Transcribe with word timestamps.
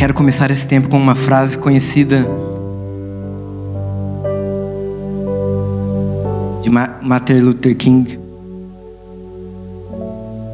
Quero 0.00 0.14
começar 0.14 0.50
esse 0.50 0.66
tempo 0.66 0.88
com 0.88 0.96
uma 0.96 1.14
frase 1.14 1.58
conhecida 1.58 2.26
de 6.62 6.70
Martin 6.70 7.34
Luther 7.34 7.76
King, 7.76 8.18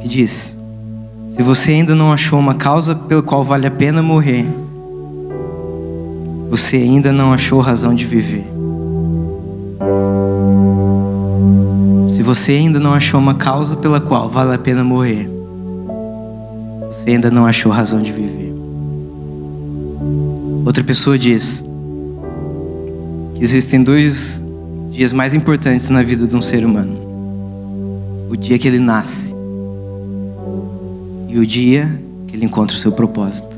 que 0.03 0.09
diz: 0.09 0.53
Se 1.33 1.43
você 1.45 1.71
ainda 1.71 1.95
não 1.95 2.13
achou 2.13 2.41
uma 2.41 2.57
causa 2.57 2.97
pela 2.97 3.23
qual 3.23 3.45
vale 3.45 3.69
a 3.69 3.71
pena 3.71 4.03
morrer, 4.03 4.45
você 6.51 6.79
ainda 6.79 7.13
não 7.13 7.33
achou 7.33 7.61
razão 7.61 7.95
de 7.95 8.05
viver. 8.05 8.45
Se 12.11 12.21
você 12.21 12.51
ainda 12.51 12.81
não 12.81 12.95
achou 12.95 13.21
uma 13.21 13.37
causa 13.37 13.77
pela 13.77 14.01
qual 14.01 14.29
vale 14.29 14.57
a 14.57 14.59
pena 14.59 14.83
morrer, 14.83 15.31
você 16.89 17.11
ainda 17.11 17.31
não 17.31 17.47
achou 17.47 17.71
razão 17.71 18.03
de 18.03 18.11
viver. 18.11 18.46
Pessoa 20.87 21.19
diz 21.19 21.65
que 23.35 23.43
existem 23.43 23.83
dois 23.83 24.41
dias 24.89 25.13
mais 25.13 25.35
importantes 25.35 25.91
na 25.91 26.01
vida 26.01 26.29
de 26.29 26.37
um 26.37 26.41
ser 26.41 26.65
humano: 26.65 26.97
o 28.31 28.37
dia 28.37 28.57
que 28.57 28.69
ele 28.69 28.79
nasce 28.79 29.35
e 31.29 31.37
o 31.37 31.45
dia 31.45 31.91
que 32.29 32.37
ele 32.37 32.45
encontra 32.45 32.77
o 32.77 32.79
seu 32.79 32.93
propósito. 32.93 33.49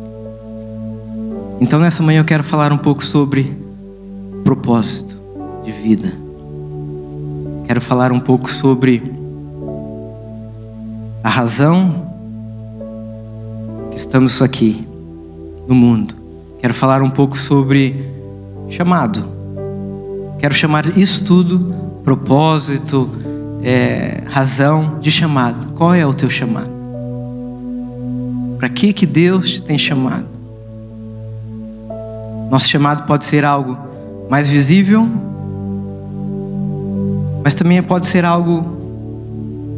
Então, 1.60 1.78
nessa 1.78 2.02
manhã, 2.02 2.20
eu 2.20 2.24
quero 2.24 2.42
falar 2.42 2.72
um 2.72 2.78
pouco 2.78 3.04
sobre 3.04 3.54
propósito 4.42 5.18
de 5.62 5.70
vida. 5.70 6.10
Quero 7.66 7.80
falar 7.82 8.10
um 8.10 8.20
pouco 8.20 8.50
sobre 8.50 9.02
a 11.22 11.28
razão 11.28 12.08
que 13.90 13.98
estamos 13.98 14.40
aqui 14.40 14.82
no 15.68 15.74
mundo. 15.74 16.17
Quero 16.58 16.74
falar 16.74 17.02
um 17.02 17.10
pouco 17.10 17.36
sobre 17.36 18.04
chamado 18.68 19.38
Quero 20.38 20.54
chamar 20.54 20.96
isso 20.96 21.24
tudo, 21.24 21.74
propósito, 22.04 23.10
é, 23.62 24.22
razão 24.26 24.98
de 25.00 25.10
chamado. 25.10 25.72
Qual 25.74 25.92
é 25.92 26.06
o 26.06 26.14
teu 26.14 26.30
chamado? 26.30 26.70
Para 28.56 28.68
que 28.68 28.92
que 28.92 29.04
Deus 29.04 29.50
te 29.50 29.62
tem 29.62 29.76
chamado? 29.76 30.26
Nosso 32.50 32.68
chamado 32.68 33.04
pode 33.04 33.24
ser 33.24 33.44
algo 33.44 33.76
mais 34.30 34.48
visível, 34.48 35.08
mas 37.42 37.52
também 37.52 37.82
pode 37.82 38.06
ser 38.06 38.24
algo 38.24 38.64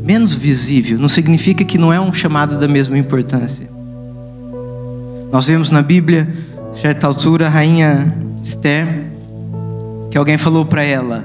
menos 0.05 0.34
visível. 0.34 0.98
Não 0.98 1.09
significa 1.09 1.65
que 1.65 1.78
não 1.78 1.91
é 1.91 1.98
um 1.98 2.12
chamado 2.12 2.59
da 2.59 2.69
mesma 2.69 2.98
importância. 2.98 3.69
Nós 5.33 5.47
vemos 5.47 5.70
na 5.70 5.81
Bíblia, 5.81 6.28
certa 6.73 7.07
altura, 7.07 7.47
a 7.47 7.51
rainha 7.51 8.13
Esther 8.43 9.11
que 10.11 10.19
alguém 10.19 10.37
falou 10.37 10.65
para 10.65 10.83
ela. 10.83 11.25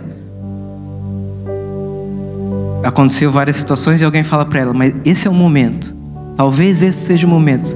Aconteceu 2.83 3.31
várias 3.31 3.55
situações 3.55 3.99
e 3.99 4.05
alguém 4.05 4.21
fala 4.21 4.45
para 4.45 4.59
ela, 4.59 4.73
mas 4.73 4.93
esse 5.03 5.27
é 5.27 5.31
o 5.31 5.33
momento. 5.33 5.95
Talvez 6.35 6.83
esse 6.83 7.05
seja 7.05 7.25
o 7.25 7.29
momento 7.29 7.75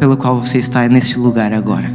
pelo 0.00 0.16
qual 0.16 0.40
você 0.40 0.58
está 0.58 0.88
neste 0.88 1.18
lugar 1.18 1.52
agora. 1.52 1.88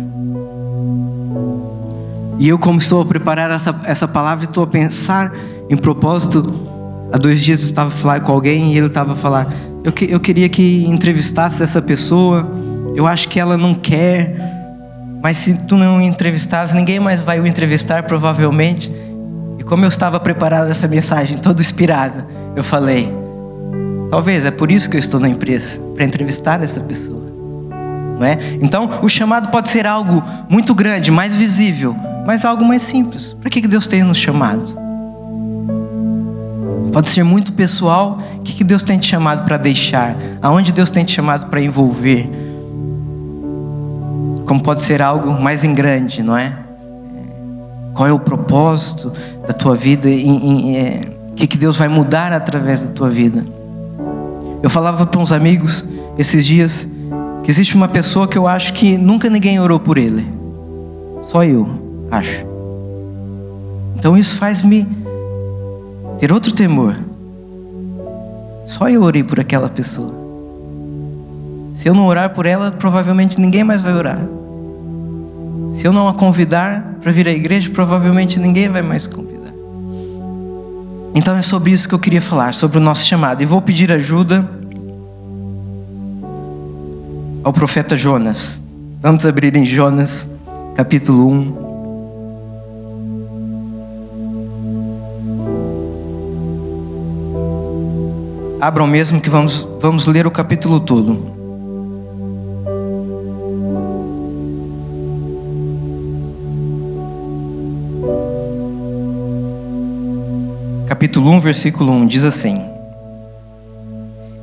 E 2.40 2.48
eu, 2.48 2.58
como 2.58 2.80
estou 2.80 3.02
a 3.02 3.06
preparar 3.06 3.52
essa, 3.52 3.76
essa 3.84 4.08
palavra, 4.08 4.46
estou 4.46 4.64
a 4.64 4.68
pensar 4.68 5.34
em 5.70 5.76
propósito. 5.76 6.54
Há 7.12 7.18
dois 7.18 7.42
dias 7.42 7.62
eu 7.62 7.70
estava 7.70 7.90
a 7.90 7.94
falar 7.94 8.22
com 8.22 8.32
alguém 8.32 8.74
e 8.74 8.78
ele 8.78 8.88
estava 8.88 9.14
a 9.14 9.16
falar: 9.16 9.54
eu, 9.84 9.92
que, 9.92 10.10
eu 10.10 10.20
queria 10.20 10.48
que 10.48 10.86
entrevistasse 10.86 11.62
essa 11.62 11.82
pessoa. 11.82 12.50
Eu 12.96 13.08
acho 13.08 13.28
que 13.28 13.40
ela 13.40 13.58
não 13.58 13.74
quer 13.74 14.53
mas 15.24 15.38
se 15.38 15.54
tu 15.54 15.78
não 15.78 16.02
entrevistares, 16.02 16.74
ninguém 16.74 17.00
mais 17.00 17.22
vai 17.22 17.40
o 17.40 17.48
entrevistar, 17.48 18.04
provavelmente. 18.04 18.94
E 19.58 19.64
como 19.64 19.86
eu 19.86 19.88
estava 19.88 20.20
preparado 20.20 20.70
essa 20.70 20.86
mensagem, 20.86 21.38
todo 21.38 21.62
inspirada, 21.62 22.28
eu 22.58 22.62
falei: 22.62 23.10
talvez 24.10 24.46
é 24.46 24.52
por 24.52 24.70
isso 24.70 24.90
que 24.90 24.98
eu 24.98 25.00
estou 25.00 25.22
na 25.22 25.30
empresa, 25.30 25.80
para 25.96 26.04
entrevistar 26.04 26.62
essa 26.62 26.82
pessoa. 26.82 27.24
Não 28.20 28.26
é? 28.26 28.38
Então, 28.62 28.90
o 29.02 29.08
chamado 29.08 29.48
pode 29.48 29.70
ser 29.70 29.88
algo 29.88 30.22
muito 30.50 30.76
grande, 30.76 31.10
mais 31.10 31.34
visível, 31.34 31.96
mas 32.28 32.44
algo 32.44 32.66
mais 32.66 32.82
simples. 32.82 33.34
Para 33.34 33.50
que 33.50 33.66
Deus 33.66 33.88
tem 33.88 34.04
nos 34.04 34.18
chamado? 34.18 34.78
Pode 36.92 37.10
ser 37.10 37.24
muito 37.24 37.54
pessoal. 37.54 38.20
O 38.40 38.42
que 38.42 38.62
Deus 38.62 38.84
tem 38.84 39.00
te 39.00 39.08
chamado 39.08 39.46
para 39.46 39.56
deixar? 39.56 40.18
Aonde 40.42 40.74
Deus 40.74 40.92
tem 40.92 41.06
te 41.06 41.14
chamado 41.14 41.48
para 41.48 41.62
envolver? 41.62 42.43
Como 44.46 44.62
pode 44.62 44.84
ser 44.84 45.02
algo 45.02 45.32
mais 45.32 45.64
em 45.64 45.74
grande, 45.74 46.22
não 46.22 46.38
é? 46.38 46.54
Qual 47.94 48.08
é 48.08 48.12
o 48.12 48.20
propósito 48.20 49.14
da 49.48 49.54
tua 49.54 49.76
vida? 49.76 50.10
É, 50.10 51.02
o 51.32 51.34
que, 51.36 51.48
que 51.48 51.58
Deus 51.58 51.78
vai 51.78 51.88
mudar 51.88 52.34
através 52.34 52.80
da 52.80 52.88
tua 52.88 53.10
vida? 53.10 53.46
Eu 54.62 54.70
falava 54.70 55.06
para 55.06 55.20
uns 55.20 55.32
amigos 55.32 55.86
esses 56.18 56.46
dias 56.46 56.88
que 57.44 57.52
existe 57.52 57.76
uma 57.76 57.88
pessoa 57.88 58.28
que 58.28 58.38
eu 58.38 58.48
acho 58.48 58.74
que 58.74 58.98
nunca 58.98 59.30
ninguém 59.30 59.60
orou 59.60 59.80
por 59.80 59.98
ele. 59.98 60.26
Só 61.22 61.44
eu, 61.44 61.68
acho. 62.10 62.46
Então 63.98 64.18
isso 64.18 64.36
faz-me 64.36 64.88
ter 66.20 66.32
outro 66.32 66.54
temor. 66.54 66.98
Só 68.66 68.90
eu 68.90 69.04
orei 69.04 69.24
por 69.24 69.40
aquela 69.40 69.70
pessoa. 69.70 70.23
Se 71.74 71.90
eu 71.90 71.94
não 71.94 72.06
orar 72.06 72.30
por 72.30 72.46
ela, 72.46 72.72
provavelmente 72.72 73.40
ninguém 73.40 73.64
mais 73.64 73.82
vai 73.82 73.94
orar. 73.94 74.20
Se 75.74 75.88
eu 75.88 75.92
não 75.92 76.08
a 76.08 76.14
convidar 76.14 76.96
para 77.02 77.12
vir 77.12 77.28
à 77.28 77.32
igreja, 77.32 77.70
provavelmente 77.72 78.40
ninguém 78.40 78.70
vai 78.70 78.82
mais 78.82 79.08
convidar. 79.08 79.52
Então 81.16 81.36
é 81.36 81.42
sobre 81.42 81.72
isso 81.72 81.88
que 81.90 81.96
eu 81.96 82.00
queria 82.00 82.22
falar, 82.22 82.54
sobre 82.54 82.78
o 82.78 82.82
nosso 82.82 83.06
chamado. 83.06 83.42
E 83.42 83.46
vou 83.46 83.62
pedir 83.62 83.92
ajuda 83.92 84.48
ao 87.44 87.52
profeta 87.52 87.98
Jonas. 87.98 88.60
Vamos 89.02 89.26
abrir 89.26 89.56
em 89.58 89.66
Jonas, 89.66 90.26
capítulo 90.76 91.28
1. 91.30 91.64
Abram 98.62 98.88
mesmo 98.88 99.20
que 99.20 99.30
vamos, 99.30 99.68
vamos 99.82 100.06
ler 100.08 100.26
o 100.26 100.32
capítulo 100.32 100.80
todo. 100.80 101.43
Capítulo 111.24 111.32
1, 111.32 111.40
versículo 111.40 111.94
1 111.94 112.08
diz 112.08 112.26
assim: 112.26 112.62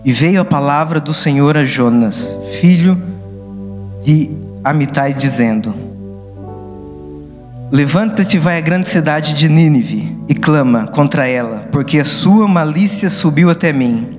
E 0.05 0.13
veio 0.13 0.41
a 0.41 0.45
palavra 0.45 0.99
do 0.99 1.13
Senhor 1.13 1.57
a 1.57 1.65
Jonas, 1.65 2.37
filho 2.59 3.01
de 4.03 4.31
Amitai, 4.65 5.13
dizendo: 5.13 5.75
Levanta-te, 7.71 8.39
vai 8.39 8.57
à 8.57 8.61
grande 8.61 8.89
cidade 8.89 9.35
de 9.35 9.49
Nínive 9.49 10.17
e 10.29 10.35
clama 10.35 10.87
contra 10.87 11.27
ela, 11.27 11.69
porque 11.71 11.99
a 11.99 12.05
sua 12.05 12.49
malícia 12.49 13.11
subiu 13.11 13.51
até 13.51 13.73
mim. 13.73 14.17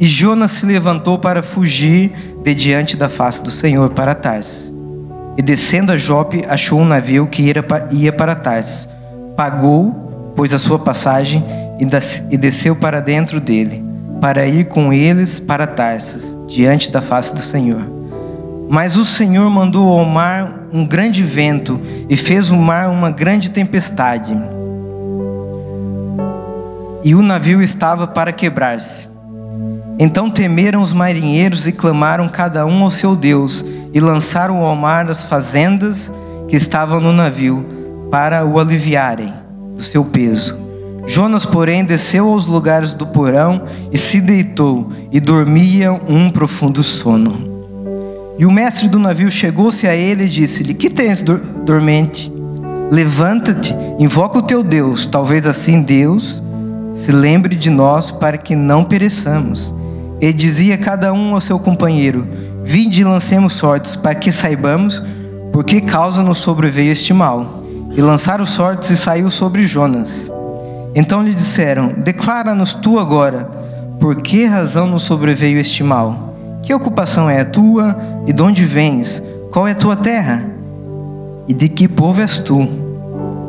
E 0.00 0.06
Jonas 0.06 0.52
se 0.52 0.66
levantou 0.66 1.18
para 1.18 1.42
fugir 1.42 2.12
de 2.42 2.54
diante 2.54 2.96
da 2.96 3.08
face 3.08 3.42
do 3.42 3.50
Senhor 3.50 3.90
para 3.90 4.14
Tars. 4.14 4.72
E 5.36 5.42
descendo 5.42 5.92
a 5.92 5.96
Jope, 5.96 6.44
achou 6.48 6.80
um 6.80 6.86
navio 6.86 7.26
que 7.26 7.52
ia 7.92 8.12
para 8.12 8.34
Tars. 8.34 8.88
Pagou 9.36 10.07
pôs 10.38 10.54
a 10.54 10.58
sua 10.60 10.78
passagem 10.78 11.44
e 12.30 12.36
desceu 12.36 12.76
para 12.76 13.00
dentro 13.00 13.40
dele, 13.40 13.82
para 14.20 14.46
ir 14.46 14.66
com 14.66 14.92
eles 14.92 15.40
para 15.40 15.66
Tarsis, 15.66 16.32
diante 16.46 16.92
da 16.92 17.02
face 17.02 17.34
do 17.34 17.40
Senhor. 17.40 17.82
Mas 18.70 18.96
o 18.96 19.04
Senhor 19.04 19.50
mandou 19.50 19.98
ao 19.98 20.04
mar 20.04 20.68
um 20.72 20.86
grande 20.86 21.24
vento 21.24 21.80
e 22.08 22.16
fez 22.16 22.52
o 22.52 22.56
mar 22.56 22.88
uma 22.88 23.10
grande 23.10 23.50
tempestade. 23.50 24.32
E 27.02 27.16
o 27.16 27.22
navio 27.22 27.60
estava 27.60 28.06
para 28.06 28.30
quebrar-se. 28.30 29.08
Então 29.98 30.30
temeram 30.30 30.82
os 30.82 30.92
marinheiros 30.92 31.66
e 31.66 31.72
clamaram 31.72 32.28
cada 32.28 32.64
um 32.64 32.84
ao 32.84 32.90
seu 32.90 33.16
Deus, 33.16 33.64
e 33.92 33.98
lançaram 33.98 34.64
ao 34.64 34.76
mar 34.76 35.10
as 35.10 35.24
fazendas 35.24 36.12
que 36.46 36.54
estavam 36.54 37.00
no 37.00 37.12
navio, 37.12 37.66
para 38.08 38.46
o 38.46 38.60
aliviarem 38.60 39.47
do 39.78 39.82
seu 39.82 40.04
peso. 40.04 40.58
Jonas, 41.06 41.46
porém, 41.46 41.84
desceu 41.84 42.28
aos 42.28 42.46
lugares 42.46 42.92
do 42.92 43.06
porão 43.06 43.62
e 43.90 43.96
se 43.96 44.20
deitou, 44.20 44.92
e 45.10 45.18
dormia 45.18 45.90
um 45.92 46.28
profundo 46.28 46.84
sono. 46.84 47.48
E 48.38 48.44
o 48.44 48.50
mestre 48.50 48.88
do 48.88 48.98
navio 48.98 49.30
chegou-se 49.30 49.86
a 49.86 49.96
ele 49.96 50.24
e 50.24 50.28
disse-lhe: 50.28 50.74
Que 50.74 50.90
tens, 50.90 51.22
dormente? 51.22 52.30
Levanta-te, 52.90 53.74
invoca 53.98 54.38
o 54.38 54.42
teu 54.42 54.62
Deus, 54.62 55.06
talvez 55.06 55.46
assim 55.46 55.80
Deus 55.80 56.42
se 56.94 57.12
lembre 57.12 57.54
de 57.54 57.70
nós 57.70 58.10
para 58.10 58.36
que 58.36 58.54
não 58.54 58.84
pereçamos. 58.84 59.74
E 60.20 60.32
dizia 60.32 60.76
cada 60.76 61.12
um 61.12 61.34
ao 61.34 61.40
seu 61.40 61.58
companheiro: 61.58 62.26
Vinde 62.64 63.00
e 63.00 63.04
lancemos 63.04 63.54
sortes, 63.54 63.96
para 63.96 64.14
que 64.14 64.30
saibamos 64.30 65.02
por 65.52 65.64
que 65.64 65.80
causa 65.80 66.22
nos 66.22 66.38
sobreveio 66.38 66.92
este 66.92 67.14
mal. 67.14 67.57
E 67.98 68.00
lançaram 68.00 68.46
sortes 68.46 68.90
e 68.90 68.96
saiu 68.96 69.28
sobre 69.28 69.66
Jonas. 69.66 70.30
Então 70.94 71.20
lhe 71.20 71.34
disseram: 71.34 71.88
Declara-nos 71.96 72.72
tu 72.72 72.96
agora, 72.96 73.50
por 73.98 74.14
que 74.14 74.44
razão 74.44 74.86
nos 74.86 75.02
sobreveio 75.02 75.58
este 75.58 75.82
mal? 75.82 76.32
Que 76.62 76.72
ocupação 76.72 77.28
é 77.28 77.40
a 77.40 77.44
tua 77.44 77.98
e 78.24 78.32
de 78.32 78.40
onde 78.40 78.64
vens? 78.64 79.20
Qual 79.50 79.66
é 79.66 79.72
a 79.72 79.74
tua 79.74 79.96
terra? 79.96 80.44
E 81.48 81.52
de 81.52 81.68
que 81.68 81.88
povo 81.88 82.20
és 82.20 82.38
tu? 82.38 82.68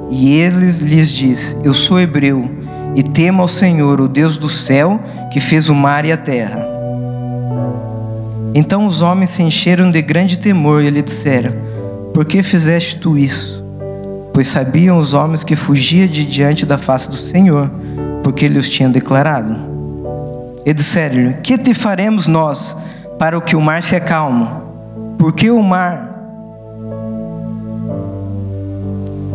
E 0.10 0.34
ele 0.34 0.72
lhes 0.72 1.10
diz: 1.10 1.56
Eu 1.64 1.72
sou 1.72 2.00
hebreu 2.00 2.50
e 2.96 3.04
temo 3.04 3.44
ao 3.44 3.48
Senhor, 3.48 4.02
o 4.02 4.08
Deus 4.08 4.36
do 4.36 4.50
céu, 4.50 5.00
que 5.32 5.40
fez 5.40 5.70
o 5.70 5.76
mar 5.76 6.06
e 6.06 6.12
a 6.12 6.18
terra. 6.18 6.68
Então 8.56 8.88
os 8.88 9.04
homens 9.04 9.30
se 9.30 9.44
encheram 9.44 9.92
de 9.92 10.02
grande 10.02 10.40
temor 10.40 10.82
e 10.82 10.90
lhe 10.90 11.04
disseram: 11.04 11.54
Por 12.16 12.26
que 12.26 12.42
fizeste 12.42 12.96
tu 12.96 13.16
isso? 13.16 13.59
Pois 14.40 14.48
sabiam 14.48 14.98
os 14.98 15.14
homens 15.14 15.44
que 15.44 15.54
fugia 15.54 16.08
de 16.08 16.24
diante 16.24 16.66
da 16.66 16.78
face 16.78 17.10
do 17.10 17.18
Senhor, 17.18 17.70
porque 18.24 18.46
ele 18.46 18.58
os 18.58 18.70
tinha 18.70 18.88
declarado. 18.88 19.54
E 20.66 20.74
disseram-lhe: 20.74 21.34
Que 21.44 21.58
te 21.58 21.74
faremos 21.74 22.26
nós 22.26 22.74
para 23.20 23.42
que 23.42 23.58
o 23.58 23.60
mar 23.60 23.84
se 23.84 23.98
acalme? 23.98 24.48
Porque 25.18 25.52
o 25.52 25.62
mar 25.62 26.10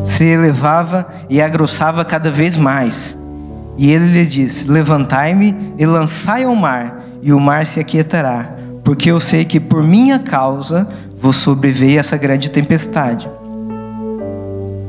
se 0.06 0.24
elevava 0.24 1.06
e 1.28 1.42
agrossava 1.42 2.02
cada 2.02 2.30
vez 2.30 2.56
mais. 2.56 3.14
E 3.76 3.92
ele 3.92 4.06
lhe 4.06 4.24
disse: 4.24 4.70
Levantai-me 4.70 5.74
e 5.76 5.84
lançai 5.84 6.44
ao 6.44 6.56
mar, 6.56 7.04
e 7.20 7.30
o 7.30 7.38
mar 7.38 7.66
se 7.66 7.78
aquietará, 7.78 8.54
porque 8.82 9.10
eu 9.10 9.20
sei 9.20 9.44
que 9.44 9.60
por 9.60 9.82
minha 9.82 10.18
causa 10.18 10.88
vos 11.20 11.36
sobreveio 11.36 12.00
essa 12.00 12.16
grande 12.16 12.50
tempestade. 12.50 13.28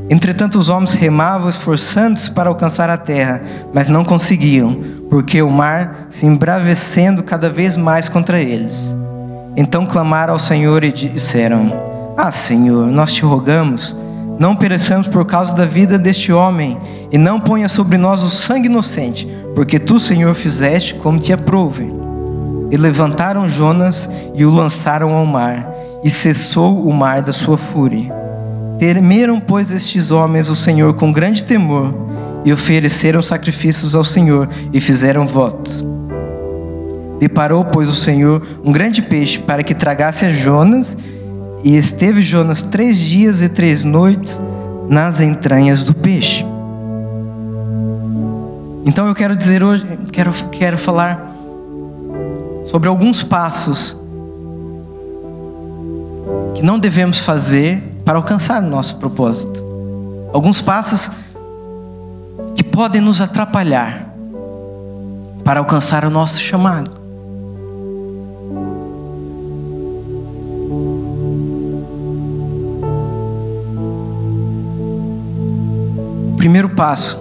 Entretanto, 0.10 0.60
os 0.60 0.70
homens 0.70 0.94
remavam, 0.94 1.50
esforçando-se 1.50 2.30
para 2.32 2.50
alcançar 2.50 2.90
a 2.90 2.98
terra, 2.98 3.42
mas 3.74 3.90
não 3.90 4.06
conseguiam, 4.06 4.78
porque 5.10 5.42
o 5.42 5.50
mar 5.50 6.08
se 6.10 6.26
embravecendo 6.26 7.24
cada 7.24 7.50
vez 7.50 7.76
mais 7.76 8.08
contra 8.08 8.40
eles. 8.40 8.96
Então 9.56 9.86
clamaram 9.86 10.34
ao 10.34 10.40
Senhor 10.40 10.84
e 10.84 10.92
disseram: 10.92 11.74
Ah, 12.16 12.32
Senhor, 12.32 12.88
nós 12.88 13.14
te 13.14 13.24
rogamos 13.24 13.96
não 14.38 14.56
pereçamos 14.56 15.08
por 15.08 15.26
causa 15.26 15.54
da 15.54 15.66
vida 15.66 15.98
deste 15.98 16.32
homem, 16.32 16.78
e 17.12 17.18
não 17.18 17.40
ponha 17.40 17.70
sobre 17.70 17.98
nós 17.98 18.22
o 18.22 18.30
sangue 18.30 18.68
inocente, 18.68 19.28
porque 19.56 19.80
tu, 19.80 20.00
Senhor, 20.00 20.34
fizeste 20.34 20.96
como 20.96 21.20
te 21.20 21.32
aprouve. 21.32 21.94
E 22.70 22.78
levantaram 22.78 23.48
Jonas 23.48 24.10
e 24.34 24.44
o 24.44 24.52
lançaram 24.52 25.14
ao 25.14 25.26
mar, 25.26 25.72
e 26.04 26.10
cessou 26.10 26.86
o 26.86 26.92
mar 26.92 27.22
da 27.22 27.32
sua 27.32 27.58
fúria. 27.58 28.25
Temeram, 28.78 29.40
pois, 29.40 29.72
estes 29.72 30.12
homens 30.12 30.50
o 30.50 30.56
Senhor 30.56 30.94
com 30.94 31.12
grande 31.12 31.44
temor, 31.44 31.94
e 32.44 32.52
ofereceram 32.52 33.22
sacrifícios 33.22 33.96
ao 33.96 34.04
Senhor, 34.04 34.50
e 34.74 34.82
fizeram 34.82 35.26
votos. 35.26 35.84
Deparou, 37.20 37.64
pois, 37.66 37.90
o 37.90 37.96
Senhor 37.96 38.46
um 38.64 38.72
grande 38.72 39.02
peixe 39.02 39.40
para 39.40 39.64
que 39.64 39.74
tragasse 39.74 40.26
a 40.26 40.32
Jonas, 40.32 40.98
e 41.64 41.76
esteve 41.78 42.22
Jonas 42.22 42.62
três 42.62 43.00
dias 43.00 43.42
e 43.42 43.50
três 43.50 43.84
noites 43.84 44.40
nas 44.90 45.22
entranhas 45.22 45.82
do 45.82 45.94
peixe. 45.94 46.46
Então 48.86 49.08
eu 49.08 49.16
quero 49.16 49.36
dizer 49.36 49.64
hoje, 49.64 49.84
quero, 50.12 50.32
quero 50.52 50.78
falar 50.78 51.36
sobre 52.66 52.88
alguns 52.88 53.24
passos 53.24 53.98
que 56.54 56.64
não 56.64 56.78
devemos 56.78 57.20
fazer 57.20 57.95
para 58.06 58.18
alcançar 58.18 58.62
o 58.62 58.68
nosso 58.68 58.98
propósito. 58.98 59.66
Alguns 60.32 60.62
passos 60.62 61.12
que 62.56 62.64
podem 62.64 63.02
nos 63.02 63.20
atrapalhar 63.20 64.14
para 65.44 65.60
alcançar 65.60 66.06
o 66.06 66.10
nosso 66.10 66.40
chamado. 66.40 67.06
primeiro 76.46 76.70
passo 76.70 77.18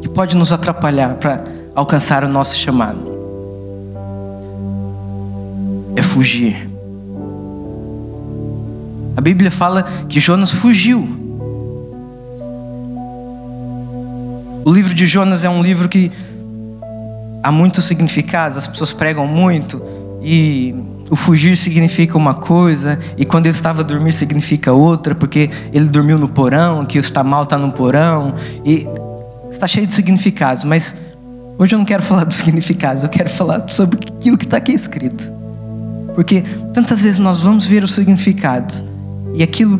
que 0.00 0.08
pode 0.08 0.36
nos 0.36 0.52
atrapalhar 0.52 1.14
para 1.14 1.44
alcançar 1.74 2.22
o 2.22 2.28
nosso 2.28 2.56
chamado 2.56 3.18
é 5.96 6.02
fugir. 6.02 6.67
A 9.18 9.20
Bíblia 9.20 9.50
fala 9.50 9.82
que 10.08 10.20
Jonas 10.20 10.52
fugiu. 10.52 11.00
O 14.64 14.70
livro 14.70 14.94
de 14.94 15.08
Jonas 15.08 15.42
é 15.42 15.50
um 15.50 15.60
livro 15.60 15.88
que 15.88 16.12
há 17.42 17.50
muitos 17.50 17.84
significados, 17.84 18.56
as 18.56 18.68
pessoas 18.68 18.92
pregam 18.92 19.26
muito 19.26 19.82
e 20.22 20.72
o 21.10 21.16
fugir 21.16 21.56
significa 21.56 22.16
uma 22.16 22.32
coisa, 22.32 22.96
e 23.16 23.24
quando 23.24 23.46
ele 23.46 23.56
estava 23.56 23.80
a 23.80 23.82
dormir 23.82 24.12
significa 24.12 24.72
outra, 24.72 25.16
porque 25.16 25.50
ele 25.72 25.88
dormiu 25.88 26.16
no 26.16 26.28
porão, 26.28 26.86
que 26.86 26.96
está 26.96 27.24
mal 27.24 27.42
está 27.42 27.58
no 27.58 27.72
porão, 27.72 28.36
e 28.64 28.86
está 29.50 29.66
cheio 29.66 29.88
de 29.88 29.94
significados, 29.94 30.62
mas 30.62 30.94
hoje 31.58 31.74
eu 31.74 31.78
não 31.80 31.84
quero 31.84 32.04
falar 32.04 32.22
dos 32.24 32.36
significados, 32.36 33.02
eu 33.02 33.08
quero 33.08 33.30
falar 33.30 33.64
sobre 33.68 33.98
aquilo 33.98 34.38
que 34.38 34.44
está 34.44 34.58
aqui 34.58 34.70
escrito. 34.70 35.28
Porque 36.14 36.44
tantas 36.72 37.02
vezes 37.02 37.18
nós 37.18 37.42
vamos 37.42 37.66
ver 37.66 37.82
os 37.82 37.92
significados, 37.96 38.84
e 39.38 39.42
aquilo 39.44 39.78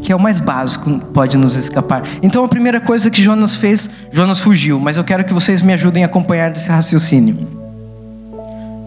que 0.00 0.12
é 0.12 0.16
o 0.16 0.20
mais 0.20 0.38
básico 0.38 0.88
pode 1.12 1.36
nos 1.36 1.56
escapar. 1.56 2.04
Então 2.22 2.44
a 2.44 2.48
primeira 2.48 2.80
coisa 2.80 3.10
que 3.10 3.20
Jonas 3.20 3.56
fez, 3.56 3.90
Jonas 4.12 4.38
fugiu, 4.38 4.78
mas 4.78 4.96
eu 4.96 5.02
quero 5.02 5.24
que 5.24 5.34
vocês 5.34 5.60
me 5.60 5.72
ajudem 5.72 6.04
a 6.04 6.06
acompanhar 6.06 6.52
esse 6.52 6.70
raciocínio. 6.70 7.36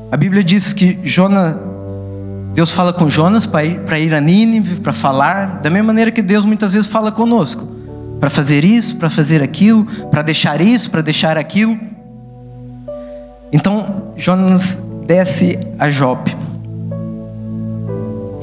A 0.10 0.16
Bíblia 0.16 0.42
diz 0.42 0.72
que 0.72 0.98
Jonas, 1.04 1.58
Deus 2.54 2.72
fala 2.72 2.94
com 2.94 3.10
Jonas 3.10 3.46
para 3.46 3.66
ir, 3.66 3.82
ir 4.02 4.16
a 4.16 4.22
Nínive, 4.22 4.80
para 4.80 4.94
falar, 4.94 5.60
da 5.62 5.70
mesma 5.70 5.88
maneira 5.88 6.12
que 6.12 6.22
Deus 6.22 6.46
muitas 6.46 6.74
vezes 6.74 6.88
fala 6.88 7.12
conosco, 7.12 7.68
para 8.22 8.30
fazer 8.30 8.64
isso, 8.64 8.96
para 8.96 9.10
fazer 9.10 9.44
aquilo, 9.44 9.86
para 10.10 10.22
deixar 10.22 10.62
isso, 10.62 10.90
para 10.90 11.02
deixar 11.02 11.38
aquilo. 11.38 11.78
Então 13.52 14.14
Jonas 14.16 14.80
desce 15.06 15.60
a 15.78 15.90
Jope. 15.90 16.43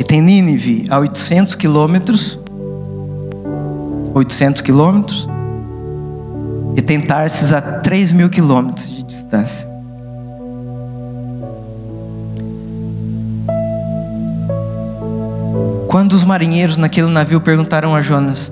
E 0.00 0.02
tem 0.02 0.22
Nínive 0.22 0.86
a 0.88 0.98
800 0.98 1.54
quilômetros. 1.54 2.38
800 4.14 4.62
quilômetros. 4.62 5.28
E 6.74 6.80
tem 6.80 7.02
Tarsis 7.02 7.52
a 7.52 7.60
3 7.60 8.12
mil 8.12 8.30
quilômetros 8.30 8.90
de 8.90 9.02
distância. 9.02 9.68
Quando 15.86 16.14
os 16.14 16.24
marinheiros 16.24 16.78
naquele 16.78 17.08
navio 17.08 17.42
perguntaram 17.42 17.94
a 17.94 18.00
Jonas: 18.00 18.50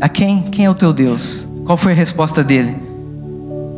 A 0.00 0.08
quem? 0.08 0.42
Quem 0.42 0.64
é 0.64 0.70
o 0.70 0.74
teu 0.74 0.92
Deus? 0.92 1.46
Qual 1.64 1.78
foi 1.78 1.92
a 1.92 1.94
resposta 1.94 2.42
dele? 2.42 2.76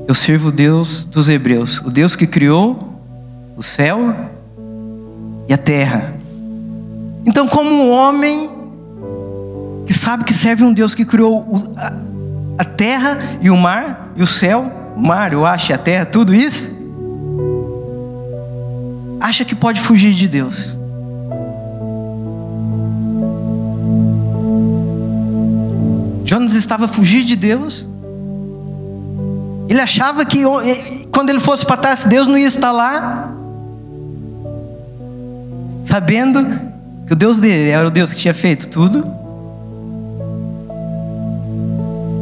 Eu 0.08 0.14
sirvo 0.14 0.48
o 0.48 0.52
Deus 0.52 1.04
dos 1.04 1.28
hebreus, 1.28 1.80
o 1.80 1.90
Deus 1.90 2.16
que 2.16 2.26
criou 2.26 2.98
o 3.58 3.62
céu 3.62 4.25
e 5.48 5.54
a 5.54 5.58
terra. 5.58 6.14
Então, 7.24 7.46
como 7.48 7.70
um 7.70 7.90
homem 7.90 8.50
que 9.86 9.94
sabe 9.94 10.24
que 10.24 10.34
serve 10.34 10.64
um 10.64 10.72
Deus 10.72 10.94
que 10.94 11.04
criou 11.04 11.44
a 12.58 12.64
terra 12.64 13.18
e 13.40 13.50
o 13.50 13.56
mar, 13.56 14.12
e 14.16 14.22
o 14.22 14.26
céu, 14.26 14.70
o 14.96 15.00
mar, 15.00 15.34
o 15.34 15.44
ar 15.44 15.58
e 15.68 15.72
a 15.72 15.78
terra, 15.78 16.06
tudo 16.06 16.34
isso, 16.34 16.74
acha 19.20 19.44
que 19.44 19.54
pode 19.54 19.80
fugir 19.80 20.12
de 20.12 20.28
Deus. 20.28 20.76
Jonas 26.24 26.54
estava 26.54 26.86
a 26.86 26.88
fugir 26.88 27.24
de 27.24 27.36
Deus. 27.36 27.88
Ele 29.68 29.80
achava 29.80 30.24
que 30.24 30.42
quando 31.12 31.30
ele 31.30 31.40
fosse 31.40 31.64
para 31.64 31.76
trás, 31.76 32.04
Deus 32.04 32.26
não 32.26 32.36
ia 32.36 32.46
estar 32.46 32.72
lá. 32.72 33.32
Sabendo 35.86 36.44
que 37.06 37.12
o 37.12 37.16
Deus 37.16 37.38
dele 37.38 37.70
era 37.70 37.86
o 37.86 37.90
Deus 37.90 38.12
que 38.12 38.20
tinha 38.20 38.34
feito 38.34 38.68
tudo. 38.68 39.08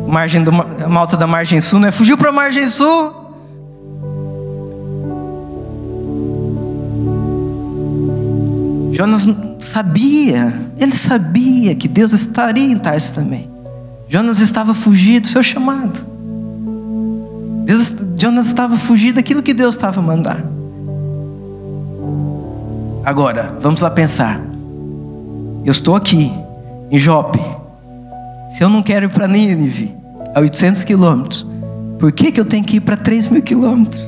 Margem 0.06 0.44
do, 0.44 0.50
a 0.50 0.88
malta 0.88 1.16
da 1.16 1.26
margem 1.26 1.60
sul, 1.60 1.80
né? 1.80 1.90
Fugiu 1.90 2.16
para 2.16 2.28
a 2.28 2.32
margem 2.32 2.68
sul. 2.68 3.24
Jonas 8.92 9.26
sabia, 9.60 10.54
ele 10.78 10.94
sabia 10.94 11.74
que 11.74 11.88
Deus 11.88 12.12
estaria 12.12 12.70
em 12.70 12.78
Tarso 12.78 13.14
também. 13.14 13.50
Jonas 14.06 14.38
estava 14.38 14.72
fugindo 14.74 15.22
do 15.22 15.28
seu 15.28 15.42
chamado. 15.42 15.98
Deus, 17.64 17.90
Jonas 18.16 18.46
estava 18.46 18.76
fugindo 18.76 19.16
daquilo 19.16 19.42
que 19.42 19.54
Deus 19.54 19.74
estava 19.74 20.00
mandando. 20.00 20.53
Agora, 23.04 23.54
vamos 23.60 23.80
lá 23.80 23.90
pensar. 23.90 24.40
Eu 25.62 25.70
estou 25.70 25.94
aqui, 25.94 26.32
em 26.90 26.98
Jope. 26.98 27.38
Se 28.50 28.64
eu 28.64 28.68
não 28.70 28.82
quero 28.82 29.06
ir 29.06 29.08
para 29.10 29.28
Nínive, 29.28 29.94
a 30.34 30.40
800 30.40 30.84
quilômetros, 30.84 31.46
por 31.98 32.12
que, 32.12 32.32
que 32.32 32.40
eu 32.40 32.46
tenho 32.46 32.64
que 32.64 32.76
ir 32.76 32.80
para 32.80 32.96
3 32.96 33.28
mil 33.28 33.42
quilômetros? 33.42 34.02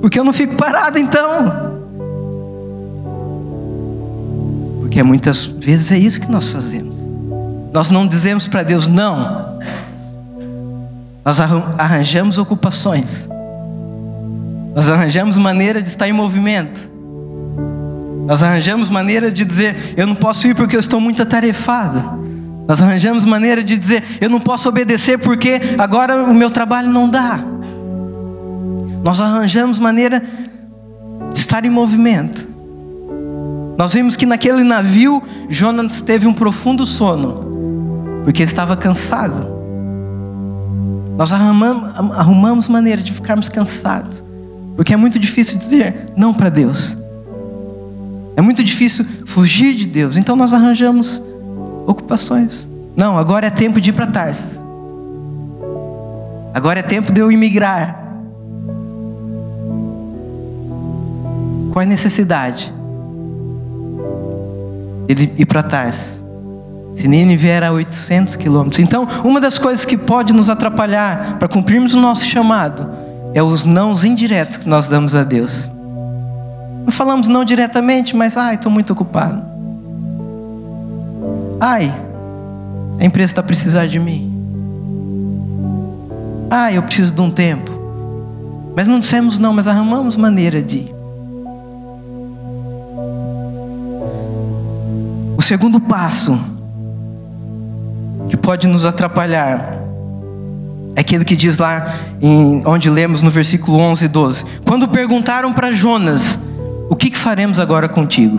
Porque 0.00 0.18
eu 0.18 0.24
não 0.24 0.32
fico 0.32 0.56
parado 0.56 0.98
então. 0.98 1.80
Porque 4.80 5.02
muitas 5.02 5.44
vezes 5.44 5.92
é 5.92 5.98
isso 5.98 6.20
que 6.20 6.30
nós 6.30 6.48
fazemos. 6.48 6.96
Nós 7.72 7.90
não 7.90 8.06
dizemos 8.06 8.48
para 8.48 8.62
Deus 8.62 8.86
não. 8.86 9.58
Nós 11.24 11.38
arranjamos 11.40 12.38
ocupações. 12.38 13.28
Nós 14.74 14.88
arranjamos 14.88 15.36
maneira 15.36 15.82
de 15.82 15.88
estar 15.88 16.08
em 16.08 16.12
movimento. 16.12 16.91
Nós 18.32 18.42
arranjamos 18.42 18.88
maneira 18.88 19.30
de 19.30 19.44
dizer, 19.44 19.92
eu 19.94 20.06
não 20.06 20.14
posso 20.14 20.46
ir 20.46 20.54
porque 20.54 20.74
eu 20.74 20.80
estou 20.80 20.98
muito 20.98 21.22
atarefado. 21.22 22.18
Nós 22.66 22.80
arranjamos 22.80 23.26
maneira 23.26 23.62
de 23.62 23.76
dizer, 23.76 24.02
eu 24.22 24.30
não 24.30 24.40
posso 24.40 24.70
obedecer 24.70 25.18
porque 25.18 25.60
agora 25.76 26.24
o 26.24 26.32
meu 26.32 26.50
trabalho 26.50 26.88
não 26.88 27.10
dá. 27.10 27.38
Nós 29.04 29.20
arranjamos 29.20 29.78
maneira 29.78 30.22
de 31.30 31.38
estar 31.38 31.62
em 31.66 31.68
movimento. 31.68 32.48
Nós 33.76 33.92
vimos 33.92 34.16
que 34.16 34.24
naquele 34.24 34.64
navio 34.64 35.22
Jonas 35.50 36.00
teve 36.00 36.26
um 36.26 36.32
profundo 36.32 36.86
sono, 36.86 38.22
porque 38.24 38.42
estava 38.42 38.74
cansado. 38.78 39.46
Nós 41.18 41.30
arrumamos, 41.34 42.16
arrumamos 42.16 42.66
maneira 42.66 43.02
de 43.02 43.12
ficarmos 43.12 43.50
cansados, 43.50 44.24
porque 44.74 44.94
é 44.94 44.96
muito 44.96 45.18
difícil 45.18 45.58
dizer 45.58 46.06
não 46.16 46.32
para 46.32 46.48
Deus. 46.48 47.01
É 48.36 48.40
muito 48.40 48.64
difícil 48.64 49.04
fugir 49.26 49.74
de 49.74 49.86
Deus, 49.86 50.16
então 50.16 50.34
nós 50.36 50.52
arranjamos 50.52 51.22
ocupações. 51.86 52.66
Não, 52.96 53.18
agora 53.18 53.46
é 53.46 53.50
tempo 53.50 53.80
de 53.80 53.90
ir 53.90 53.92
para 53.92 54.06
Tarso. 54.06 54.60
Agora 56.54 56.80
é 56.80 56.82
tempo 56.82 57.12
de 57.12 57.20
eu 57.20 57.32
imigrar. 57.32 58.02
Qual 61.72 61.82
é 61.82 61.86
a 61.86 61.88
necessidade? 61.88 62.72
Ele 65.08 65.32
ir 65.38 65.46
para 65.46 65.62
Tarso. 65.62 66.22
Se 66.96 67.08
Nínive 67.08 67.48
era 67.48 67.68
a 67.68 67.72
800 67.72 68.36
quilômetros. 68.36 68.78
Então, 68.78 69.08
uma 69.24 69.40
das 69.40 69.56
coisas 69.56 69.86
que 69.86 69.96
pode 69.96 70.34
nos 70.34 70.50
atrapalhar 70.50 71.38
para 71.38 71.48
cumprirmos 71.48 71.94
o 71.94 72.00
nosso 72.00 72.26
chamado 72.26 72.90
é 73.34 73.42
os 73.42 73.64
nãos 73.64 74.04
indiretos 74.04 74.58
que 74.58 74.68
nós 74.68 74.88
damos 74.88 75.14
a 75.14 75.24
Deus. 75.24 75.70
Não 76.84 76.90
falamos 76.90 77.28
não 77.28 77.44
diretamente, 77.44 78.14
mas 78.16 78.36
ai, 78.36 78.56
estou 78.56 78.70
muito 78.70 78.92
ocupado. 78.92 79.42
Ai, 81.60 81.94
a 82.98 83.04
empresa 83.04 83.32
está 83.32 83.42
precisando 83.42 83.88
de 83.88 83.98
mim. 83.98 84.32
Ai, 86.50 86.76
eu 86.76 86.82
preciso 86.82 87.12
de 87.12 87.20
um 87.20 87.30
tempo. 87.30 87.70
Mas 88.74 88.86
não 88.86 88.98
dissemos 89.00 89.38
não, 89.38 89.52
mas 89.52 89.68
arrumamos 89.68 90.16
maneira 90.16 90.60
de. 90.60 90.84
O 95.36 95.42
segundo 95.42 95.80
passo 95.80 96.38
que 98.28 98.36
pode 98.36 98.66
nos 98.66 98.84
atrapalhar 98.84 99.78
é 100.94 101.00
aquilo 101.00 101.24
que 101.24 101.36
diz 101.36 101.58
lá 101.58 101.94
em, 102.20 102.62
onde 102.66 102.88
lemos 102.90 103.22
no 103.22 103.30
versículo 103.30 103.78
11 103.78 104.04
e 104.04 104.08
12. 104.08 104.44
Quando 104.66 104.88
perguntaram 104.88 105.52
para 105.52 105.72
Jonas 105.72 106.38
o 106.92 106.94
que, 106.94 107.08
que 107.08 107.16
faremos 107.16 107.58
agora 107.58 107.88
contigo? 107.88 108.38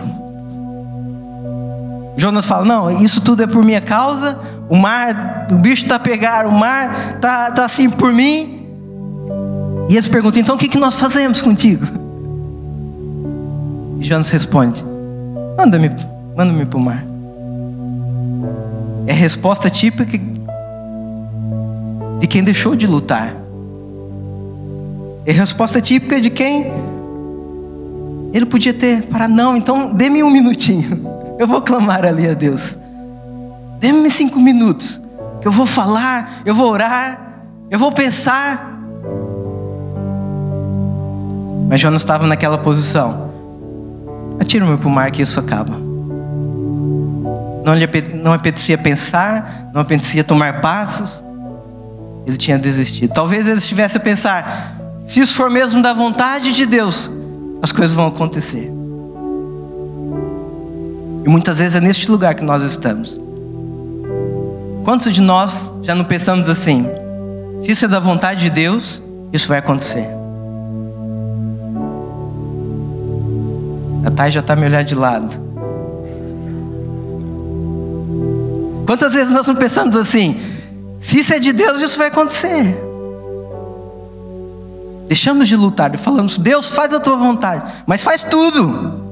Jonas 2.16 2.46
fala: 2.46 2.64
Não, 2.64 3.02
isso 3.02 3.20
tudo 3.20 3.42
é 3.42 3.48
por 3.48 3.64
minha 3.64 3.80
causa. 3.80 4.38
O 4.68 4.76
mar, 4.76 5.48
o 5.50 5.56
bicho 5.56 5.82
está 5.82 5.96
a 5.96 5.98
pegar, 5.98 6.46
o 6.46 6.52
mar 6.52 7.16
está 7.16 7.50
tá 7.50 7.64
assim 7.64 7.90
por 7.90 8.12
mim. 8.12 8.64
E 9.88 9.94
eles 9.94 10.06
perguntam: 10.06 10.40
Então 10.40 10.54
o 10.54 10.58
que, 10.58 10.68
que 10.68 10.78
nós 10.78 10.94
fazemos 10.94 11.42
contigo? 11.42 11.84
E 13.98 14.04
Jonas 14.04 14.30
responde: 14.30 14.84
Manda-me 15.58 15.90
manda 16.36 16.64
para 16.64 16.78
o 16.78 16.80
mar. 16.80 17.04
É 19.08 19.10
a 19.10 19.16
resposta 19.16 19.68
típica 19.68 20.16
de 22.20 22.26
quem 22.28 22.44
deixou 22.44 22.76
de 22.76 22.86
lutar. 22.86 23.34
É 25.26 25.32
a 25.32 25.34
resposta 25.34 25.80
típica 25.80 26.20
de 26.20 26.30
quem 26.30 26.93
ele 28.34 28.46
podia 28.46 28.74
ter 28.74 29.02
para 29.04 29.28
não, 29.28 29.56
então 29.56 29.94
dê-me 29.94 30.20
um 30.24 30.30
minutinho. 30.30 31.06
Eu 31.38 31.46
vou 31.46 31.62
clamar 31.62 32.04
ali 32.04 32.28
a 32.28 32.34
Deus. 32.34 32.76
Dê-me 33.78 34.10
cinco 34.10 34.40
minutos. 34.40 35.00
Que 35.40 35.46
eu 35.46 35.52
vou 35.52 35.66
falar, 35.66 36.40
eu 36.44 36.52
vou 36.52 36.68
orar, 36.68 37.44
eu 37.70 37.78
vou 37.78 37.92
pensar. 37.92 38.80
Mas 41.68 41.80
Jonas 41.80 42.02
estava 42.02 42.26
naquela 42.26 42.58
posição. 42.58 43.30
Atira-me 44.40 44.76
para 44.78 44.88
o 44.88 44.90
mar 44.90 45.12
que 45.12 45.22
isso 45.22 45.38
acaba. 45.38 45.76
Não 47.64 47.72
lhe 47.72 47.86
não 48.20 48.32
apetecia 48.32 48.76
pensar, 48.76 49.68
não 49.72 49.82
apetecia 49.82 50.24
tomar 50.24 50.60
passos. 50.60 51.22
Ele 52.26 52.36
tinha 52.36 52.58
desistido. 52.58 53.12
Talvez 53.12 53.46
ele 53.46 53.58
estivesse 53.58 53.96
a 53.96 54.00
pensar: 54.00 54.76
se 55.04 55.20
isso 55.20 55.34
for 55.34 55.48
mesmo 55.48 55.80
da 55.80 55.94
vontade 55.94 56.52
de 56.52 56.66
Deus, 56.66 57.10
as 57.64 57.72
coisas 57.72 57.96
vão 57.96 58.06
acontecer. 58.08 58.70
E 61.24 61.28
muitas 61.30 61.60
vezes 61.60 61.74
é 61.74 61.80
neste 61.80 62.10
lugar 62.10 62.34
que 62.34 62.44
nós 62.44 62.62
estamos. 62.62 63.18
Quantos 64.84 65.10
de 65.10 65.22
nós 65.22 65.72
já 65.82 65.94
não 65.94 66.04
pensamos 66.04 66.50
assim? 66.50 66.86
Se 67.62 67.70
isso 67.70 67.86
é 67.86 67.88
da 67.88 67.98
vontade 67.98 68.42
de 68.42 68.50
Deus, 68.50 69.00
isso 69.32 69.48
vai 69.48 69.60
acontecer. 69.60 70.06
A 74.04 74.10
Thay 74.10 74.30
já 74.30 74.40
está 74.40 74.54
me 74.54 74.66
olhando 74.66 74.84
de 74.84 74.94
lado. 74.94 75.34
Quantas 78.84 79.14
vezes 79.14 79.30
nós 79.30 79.46
não 79.46 79.56
pensamos 79.56 79.96
assim? 79.96 80.38
Se 81.00 81.16
isso 81.20 81.32
é 81.32 81.38
de 81.38 81.54
Deus, 81.54 81.80
isso 81.80 81.96
vai 81.96 82.08
acontecer. 82.08 82.76
Deixamos 85.06 85.48
de 85.48 85.56
lutar 85.56 85.94
e 85.94 85.98
falamos: 85.98 86.38
Deus, 86.38 86.68
faz 86.68 86.92
a 86.94 87.00
tua 87.00 87.16
vontade, 87.16 87.62
mas 87.86 88.02
faz 88.02 88.22
tudo. 88.22 89.02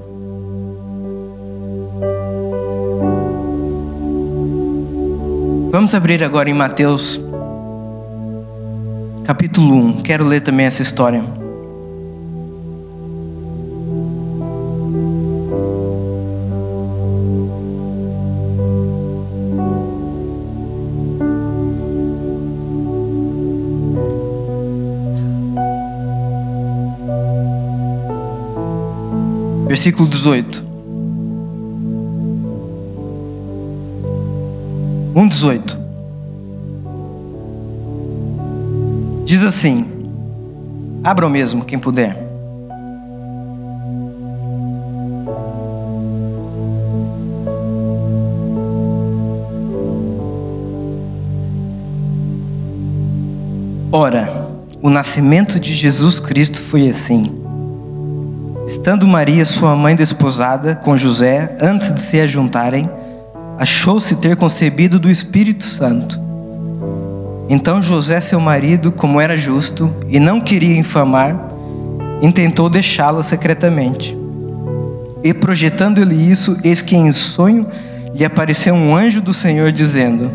Vamos 5.71 5.95
abrir 5.95 6.23
agora 6.23 6.51
em 6.51 6.55
Mateus, 6.55 7.21
capítulo 9.25 9.75
1. 9.75 10.03
Quero 10.03 10.25
ler 10.25 10.41
também 10.41 10.67
essa 10.67 10.83
história. 10.83 11.42
Versículo 29.73 30.07
18. 30.07 30.63
1,18. 35.15 35.79
Diz 39.25 39.43
assim: 39.43 39.87
abra 41.03 41.27
o 41.27 41.31
mesmo, 41.31 41.65
quem 41.65 41.79
puder. 41.79 42.19
Ora, 53.91 54.51
o 54.83 54.91
nascimento 54.91 55.59
de 55.59 55.73
Jesus 55.73 56.21
Cristo 56.21 56.61
foi 56.61 56.91
assim. 56.91 57.42
Estando 58.83 59.07
Maria, 59.07 59.45
sua 59.45 59.77
mãe 59.77 59.95
desposada, 59.95 60.75
com 60.75 60.97
José, 60.97 61.57
antes 61.61 61.95
de 61.95 62.01
se 62.01 62.21
ajuntarem, 62.21 62.91
achou-se 63.57 64.17
ter 64.17 64.35
concebido 64.35 64.99
do 64.99 65.09
Espírito 65.09 65.63
Santo. 65.63 66.21
Então 67.49 67.81
José, 67.81 68.21
seu 68.21 68.41
marido, 68.41 68.91
como 68.91 69.21
era 69.21 69.39
justo 69.39 69.89
e 70.09 70.19
não 70.19 70.41
queria 70.41 70.77
infamar, 70.77 71.37
intentou 72.21 72.69
deixá-la 72.69 73.23
secretamente. 73.23 74.19
E 75.23 75.33
projetando-lhe 75.33 76.17
isso, 76.17 76.59
eis 76.65 76.83
que 76.83 76.97
em 76.97 77.13
sonho 77.13 77.69
lhe 78.13 78.25
apareceu 78.25 78.75
um 78.75 78.97
anjo 78.97 79.21
do 79.21 79.33
Senhor 79.33 79.71
dizendo: 79.71 80.29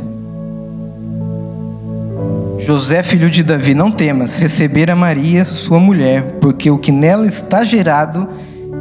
José, 2.68 3.02
filho 3.02 3.30
de 3.30 3.44
Davi, 3.44 3.74
não 3.74 3.90
temas 3.90 4.38
receber 4.38 4.92
a 4.92 4.96
Maria, 4.96 5.46
sua 5.46 5.80
mulher, 5.80 6.36
porque 6.42 6.70
o 6.70 6.78
que 6.78 6.92
nela 6.92 7.26
está 7.26 7.64
gerado 7.64 8.28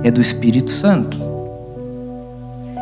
é 0.03 0.11
do 0.11 0.21
Espírito 0.21 0.73
Santo. 0.73 1.17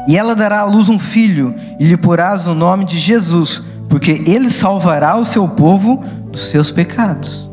E 0.08 0.16
ela 0.16 0.34
dará 0.34 0.60
à 0.60 0.64
luz 0.64 0.88
um 0.88 0.98
filho, 0.98 1.54
e 1.78 1.84
lhe 1.84 1.98
porás 1.98 2.46
o 2.46 2.54
nome 2.54 2.86
de 2.86 2.98
Jesus, 2.98 3.62
porque 3.86 4.22
ele 4.26 4.48
salvará 4.48 5.14
o 5.18 5.26
seu 5.26 5.46
povo 5.46 6.02
dos 6.32 6.46
seus 6.46 6.70
pecados. 6.70 7.50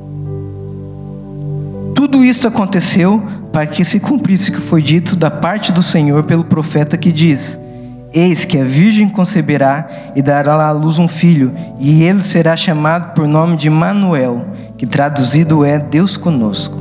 Tudo 1.93 2.23
isso 2.23 2.47
aconteceu 2.47 3.21
para 3.51 3.67
que 3.67 3.83
se 3.83 3.99
cumprisse 3.99 4.49
o 4.49 4.53
que 4.53 4.61
foi 4.61 4.81
dito 4.81 5.13
da 5.13 5.29
parte 5.29 5.73
do 5.73 5.83
Senhor 5.83 6.23
pelo 6.23 6.45
profeta 6.45 6.97
que 6.97 7.11
diz: 7.11 7.59
Eis 8.13 8.43
que 8.43 8.57
a 8.57 8.63
virgem 8.63 9.07
conceberá 9.07 9.87
e 10.15 10.21
dará 10.21 10.67
à 10.67 10.71
luz 10.71 10.99
um 10.99 11.07
filho, 11.07 11.53
e 11.79 12.03
ele 12.03 12.21
será 12.21 12.57
chamado 12.57 13.13
por 13.13 13.25
nome 13.25 13.55
de 13.55 13.69
Manuel, 13.69 14.45
que 14.77 14.85
traduzido 14.85 15.63
é 15.63 15.79
Deus 15.79 16.17
conosco. 16.17 16.77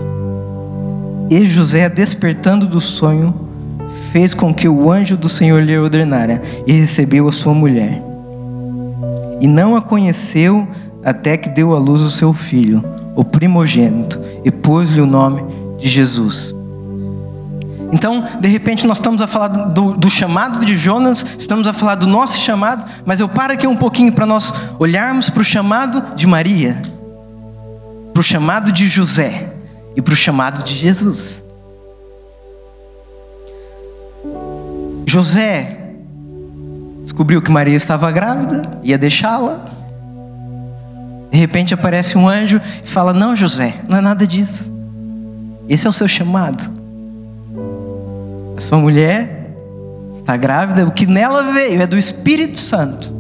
E 1.30 1.46
José, 1.46 1.88
despertando 1.88 2.66
do 2.66 2.80
sonho, 2.80 3.49
fez 4.10 4.34
com 4.34 4.52
que 4.52 4.68
o 4.68 4.90
anjo 4.90 5.16
do 5.16 5.28
Senhor 5.28 5.62
lhe 5.62 5.78
ordenara 5.78 6.42
e 6.66 6.72
recebeu 6.72 7.28
a 7.28 7.32
sua 7.32 7.54
mulher. 7.54 8.02
E 9.40 9.46
não 9.46 9.76
a 9.76 9.80
conheceu 9.80 10.66
até 11.04 11.37
que 11.37 11.49
deu 11.49 11.75
à 11.75 11.78
luz 11.78 12.00
o 12.00 12.10
seu 12.10 12.32
filho, 12.32 12.84
o 13.14 13.25
primogênito, 13.25 14.20
e 14.44 14.50
pôs-lhe 14.50 15.00
o 15.00 15.06
nome 15.06 15.42
de 15.78 15.88
Jesus. 15.88 16.54
Então, 17.92 18.25
de 18.40 18.49
repente, 18.49 18.87
nós 18.87 18.99
estamos 18.99 19.20
a 19.20 19.26
falar 19.26 19.49
do, 19.49 19.97
do, 19.97 20.09
chamado 20.09 20.64
de 20.64 20.76
Jonas, 20.76 21.25
estamos 21.38 21.66
a 21.66 21.73
falar 21.73 21.97
do 21.97 22.06
nosso 22.06 22.38
chamado, 22.38 22.85
mas 23.04 23.18
eu 23.20 23.28
paro 23.28 23.52
aqui 23.52 23.66
um 23.66 23.76
pouquinho 23.76 24.12
para 24.12 24.25
nós 24.26 24.52
olharmos 24.78 25.28
para 25.28 25.40
o 25.40 25.44
chamado 25.44 26.14
de 26.14 26.26
Maria, 26.26 26.80
para 28.12 28.20
o 28.20 28.23
chamado 28.23 28.70
de 28.70 28.87
José 28.87 29.52
e 29.97 30.02
para 30.02 30.14
o 30.14 30.16
chamado 30.16 30.62
de 30.62 30.75
Jesus. 30.75 31.42
José 35.06 35.94
descobriu 37.02 37.42
que 37.42 37.50
Maria 37.50 37.76
estava 37.76 38.11
grávida, 38.12 38.62
ia 38.85 38.97
deixá-la. 38.97 39.66
De 41.32 41.38
repente 41.38 41.75
aparece 41.75 42.16
um 42.16 42.28
anjo 42.28 42.61
e 42.85 42.87
fala: 42.87 43.12
Não, 43.12 43.35
José, 43.35 43.75
não 43.88 43.99
é 43.99 44.00
nada 44.00 44.25
disso. 44.25 44.70
Esse 45.68 45.87
é 45.88 45.90
o 45.90 45.92
seu 45.92 46.06
chamado. 46.06 46.79
A 48.61 48.62
sua 48.62 48.76
mulher 48.76 49.55
está 50.12 50.37
grávida, 50.37 50.87
o 50.87 50.90
que 50.90 51.07
nela 51.07 51.50
veio 51.50 51.81
é 51.81 51.87
do 51.87 51.97
Espírito 51.97 52.59
Santo. 52.59 53.11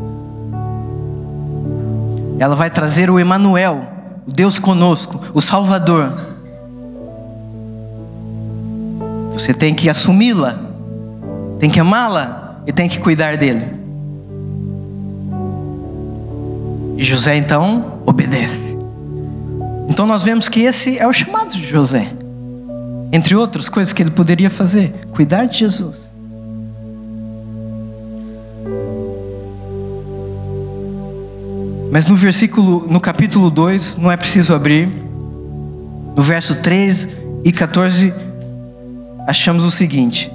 Ela 2.38 2.54
vai 2.54 2.68
trazer 2.68 3.08
o 3.08 3.18
Emanuel, 3.18 3.80
o 4.28 4.30
Deus 4.30 4.58
conosco, 4.58 5.18
o 5.32 5.40
Salvador. 5.40 6.12
Você 9.32 9.54
tem 9.54 9.74
que 9.74 9.88
assumi-la, 9.88 10.58
tem 11.58 11.70
que 11.70 11.80
amá-la 11.80 12.60
e 12.66 12.72
tem 12.72 12.86
que 12.86 13.00
cuidar 13.00 13.38
dele. 13.38 13.66
E 16.98 17.02
José 17.02 17.34
então 17.36 17.94
obedece. 18.04 18.76
Então 19.88 20.06
nós 20.06 20.22
vemos 20.22 20.50
que 20.50 20.60
esse 20.60 20.98
é 20.98 21.06
o 21.06 21.14
chamado 21.14 21.48
de 21.48 21.66
José. 21.66 22.19
Entre 23.12 23.34
outras 23.34 23.68
coisas 23.68 23.92
que 23.92 24.02
ele 24.02 24.10
poderia 24.10 24.48
fazer, 24.48 24.92
cuidar 25.10 25.46
de 25.46 25.58
Jesus. 25.58 26.10
Mas 31.90 32.06
no 32.06 32.14
versículo, 32.14 32.86
no 32.88 33.00
capítulo 33.00 33.50
2, 33.50 33.96
não 33.96 34.12
é 34.12 34.16
preciso 34.16 34.54
abrir. 34.54 34.88
No 36.16 36.22
verso 36.22 36.56
3 36.56 37.08
e 37.44 37.50
14, 37.50 38.14
achamos 39.26 39.64
o 39.64 39.70
seguinte: 39.72 40.30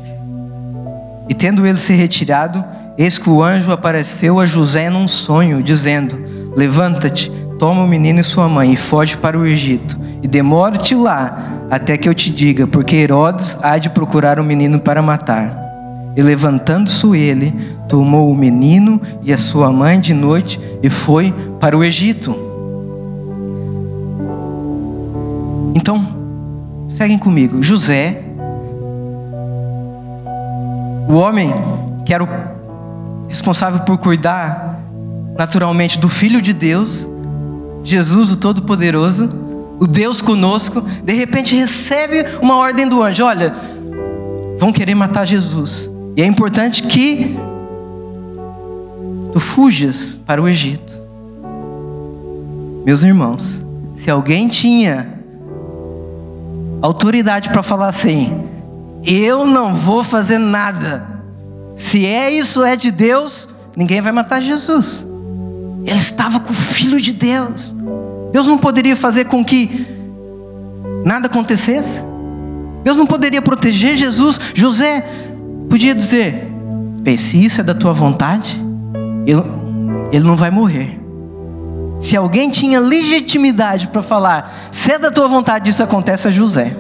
E 1.29 1.33
tendo 1.33 1.65
ele 1.65 1.77
se 1.77 1.93
retirado, 1.93 2.63
eis 2.97 3.17
que 3.17 3.29
o 3.29 3.41
anjo 3.41 3.71
apareceu 3.71 4.39
a 4.39 4.45
José 4.45 4.89
num 4.89 5.07
sonho, 5.07 5.63
dizendo: 5.63 6.17
Levanta-te, 6.57 7.31
toma 7.57 7.83
o 7.83 7.88
menino 7.88 8.19
e 8.19 8.23
sua 8.23 8.49
mãe 8.49 8.73
e 8.73 8.75
foge 8.75 9.15
para 9.15 9.39
o 9.39 9.45
Egito, 9.45 9.97
e 10.21 10.28
demore-te 10.28 10.95
lá 10.95 11.38
até 11.69 11.97
que 11.97 12.08
eu 12.08 12.13
te 12.13 12.32
diga, 12.32 12.67
porque 12.67 12.95
Herodes 12.95 13.58
há 13.62 13.78
de 13.78 13.89
procurar 13.89 14.39
o 14.39 14.41
um 14.41 14.45
menino 14.45 14.80
para 14.80 15.01
matar. 15.01 15.63
E 16.15 16.21
levantando-se 16.21 17.06
ele, 17.17 17.54
tomou 17.89 18.32
o 18.32 18.36
menino 18.36 19.01
e 19.21 19.34
a 19.34 19.38
sua 19.38 19.71
mãe 19.71 19.99
de 19.99 20.13
noite 20.13 20.60
e 20.82 20.89
foi 20.89 21.34
para 21.60 21.78
o 21.78 21.84
Egito. 21.84 22.36
Então, 25.75 26.08
seguem 26.88 27.17
comigo. 27.17 27.62
José, 27.62 28.23
o 31.10 31.15
homem 31.15 31.54
que 32.06 32.13
era 32.13 32.23
o 32.23 32.28
responsável 33.28 33.82
por 33.82 33.97
cuidar 33.97 34.80
naturalmente 35.38 35.99
do 35.99 36.08
Filho 36.08 36.41
de 36.41 36.54
Deus, 36.54 37.08
Jesus, 37.84 38.32
o 38.32 38.38
Todo-Poderoso, 38.38 39.30
o 39.79 39.88
Deus 39.88 40.21
conosco, 40.21 40.81
de 40.81 41.13
repente 41.13 41.55
recebe 41.55 42.25
uma 42.41 42.55
ordem 42.57 42.88
do 42.88 43.01
anjo: 43.01 43.25
olha, 43.25 43.53
vão 44.57 44.71
querer 44.71 44.95
matar 44.95 45.25
Jesus. 45.25 45.89
E 46.15 46.21
é 46.21 46.25
importante 46.25 46.83
que 46.83 47.35
tu 49.33 49.39
fujas 49.39 50.17
para 50.25 50.41
o 50.41 50.47
Egito. 50.47 51.03
Meus 52.85 53.03
irmãos, 53.03 53.59
se 53.95 54.09
alguém 54.09 54.47
tinha 54.47 55.13
autoridade 56.81 57.49
para 57.49 57.63
falar 57.63 57.88
assim, 57.88 58.45
eu 59.03 59.45
não 59.45 59.73
vou 59.73 60.03
fazer 60.03 60.38
nada. 60.38 61.05
Se 61.75 62.05
é 62.05 62.31
isso 62.31 62.63
é 62.63 62.75
de 62.75 62.91
Deus, 62.91 63.49
ninguém 63.75 63.99
vai 63.99 64.11
matar 64.11 64.41
Jesus. 64.41 65.05
Ele 65.85 65.97
estava 65.97 66.39
com 66.39 66.51
o 66.51 66.55
filho 66.55 67.01
de 67.01 67.11
Deus. 67.11 67.73
Deus 68.36 68.48
não 68.48 68.58
poderia 68.58 68.98
fazer 68.98 69.24
com 69.28 69.45
que 69.45 69.88
nada 71.06 71.28
acontecesse? 71.28 72.04
Deus 72.84 72.98
não 72.98 73.06
poderia 73.08 73.41
proteger 73.41 73.95
Jesus? 73.95 74.38
José 74.54 75.08
podia 75.69 75.95
dizer: 75.95 76.45
Bem, 77.00 77.15
se 77.15 77.41
isso 77.41 77.62
é 77.62 77.63
da 77.63 77.74
tua 77.74 77.93
vontade, 77.93 78.62
ele, 79.26 80.26
não 80.26 80.36
vai 80.36 80.52
morrer. 80.52 81.00
Se 82.02 82.17
alguém 82.17 82.50
tinha 82.50 82.78
legitimidade 82.78 83.88
para 83.88 84.04
falar, 84.04 84.54
se 84.69 84.91
é 84.91 85.00
da 85.00 85.10
tua 85.10 85.30
vontade 85.30 85.69
isso 85.69 85.82
acontece, 85.82 86.28
é 86.28 86.32
José. 86.34 86.76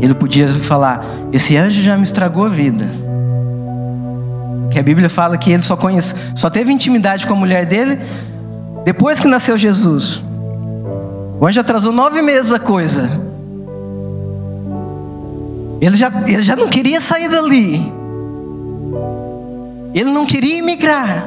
Ele 0.00 0.14
podia 0.14 0.48
falar: 0.48 1.04
Esse 1.30 1.54
anjo 1.54 1.82
já 1.82 1.98
me 1.98 2.02
estragou 2.02 2.46
a 2.46 2.48
vida. 2.48 2.86
Que 4.70 4.78
a 4.78 4.82
Bíblia 4.82 5.10
fala 5.10 5.36
que 5.36 5.52
ele 5.52 5.62
só 5.62 5.76
conhece, 5.76 6.14
só 6.34 6.48
teve 6.48 6.72
intimidade 6.72 7.26
com 7.26 7.34
a 7.34 7.36
mulher 7.36 7.66
dele 7.66 7.98
depois 8.84 9.20
que 9.20 9.28
nasceu 9.28 9.58
Jesus, 9.58 10.22
o 11.40 11.46
anjo 11.46 11.60
atrasou 11.60 11.92
nove 11.92 12.22
meses 12.22 12.52
a 12.52 12.58
coisa. 12.58 13.10
Ele 15.80 15.96
já, 15.96 16.12
ele 16.26 16.42
já 16.42 16.54
não 16.54 16.68
queria 16.68 17.00
sair 17.00 17.28
dali. 17.28 17.80
Ele 19.94 20.10
não 20.10 20.26
queria 20.26 20.58
emigrar. 20.58 21.24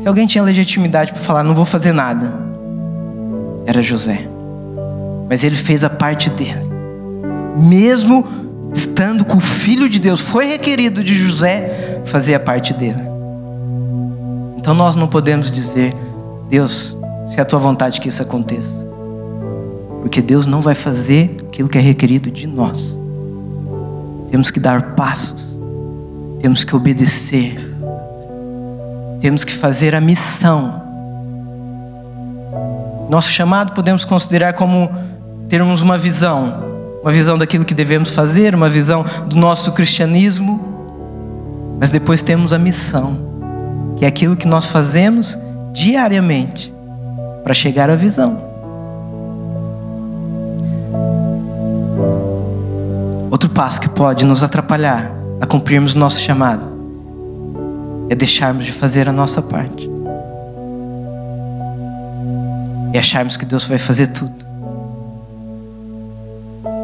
Se 0.00 0.08
alguém 0.08 0.26
tinha 0.26 0.42
legitimidade 0.42 1.12
para 1.12 1.22
falar, 1.22 1.42
não 1.44 1.54
vou 1.54 1.64
fazer 1.64 1.92
nada, 1.92 2.32
era 3.64 3.80
José. 3.80 4.28
Mas 5.28 5.42
ele 5.44 5.56
fez 5.56 5.84
a 5.84 5.90
parte 5.90 6.28
dele. 6.30 6.60
Mesmo 7.56 8.26
estando 8.74 9.24
com 9.24 9.38
o 9.38 9.40
filho 9.40 9.88
de 9.88 9.98
Deus, 9.98 10.20
foi 10.20 10.46
requerido 10.46 11.02
de 11.02 11.14
José 11.14 12.02
fazer 12.04 12.34
a 12.34 12.40
parte 12.40 12.74
dele. 12.74 13.13
Então 14.64 14.72
nós 14.72 14.96
não 14.96 15.06
podemos 15.06 15.52
dizer, 15.52 15.94
Deus, 16.48 16.96
se 17.28 17.38
é 17.38 17.42
a 17.42 17.44
tua 17.44 17.58
vontade 17.58 18.00
que 18.00 18.08
isso 18.08 18.22
aconteça. 18.22 18.88
Porque 20.00 20.22
Deus 20.22 20.46
não 20.46 20.62
vai 20.62 20.74
fazer 20.74 21.36
aquilo 21.46 21.68
que 21.68 21.76
é 21.76 21.82
requerido 21.82 22.30
de 22.30 22.46
nós. 22.46 22.98
Temos 24.30 24.50
que 24.50 24.58
dar 24.58 24.94
passos, 24.94 25.58
temos 26.40 26.64
que 26.64 26.74
obedecer, 26.74 27.58
temos 29.20 29.44
que 29.44 29.52
fazer 29.52 29.94
a 29.94 30.00
missão. 30.00 30.80
Nosso 33.10 33.28
chamado 33.28 33.72
podemos 33.72 34.06
considerar 34.06 34.54
como 34.54 34.90
termos 35.46 35.82
uma 35.82 35.98
visão, 35.98 36.64
uma 37.02 37.12
visão 37.12 37.36
daquilo 37.36 37.66
que 37.66 37.74
devemos 37.74 38.14
fazer, 38.14 38.54
uma 38.54 38.70
visão 38.70 39.04
do 39.26 39.36
nosso 39.36 39.72
cristianismo, 39.72 41.76
mas 41.78 41.90
depois 41.90 42.22
temos 42.22 42.54
a 42.54 42.58
missão 42.58 43.33
que 43.96 44.04
é 44.04 44.08
aquilo 44.08 44.36
que 44.36 44.46
nós 44.46 44.66
fazemos 44.66 45.38
diariamente 45.72 46.72
para 47.42 47.54
chegar 47.54 47.90
à 47.90 47.94
visão. 47.94 48.38
Outro 53.30 53.48
passo 53.50 53.80
que 53.80 53.88
pode 53.88 54.24
nos 54.24 54.42
atrapalhar 54.42 55.10
a 55.40 55.46
cumprirmos 55.46 55.94
nosso 55.94 56.20
chamado 56.20 56.62
é 58.08 58.14
deixarmos 58.14 58.64
de 58.64 58.72
fazer 58.72 59.08
a 59.08 59.12
nossa 59.12 59.42
parte. 59.42 59.90
E 62.92 62.98
acharmos 62.98 63.36
que 63.36 63.44
Deus 63.44 63.64
vai 63.64 63.78
fazer 63.78 64.08
tudo. 64.08 64.44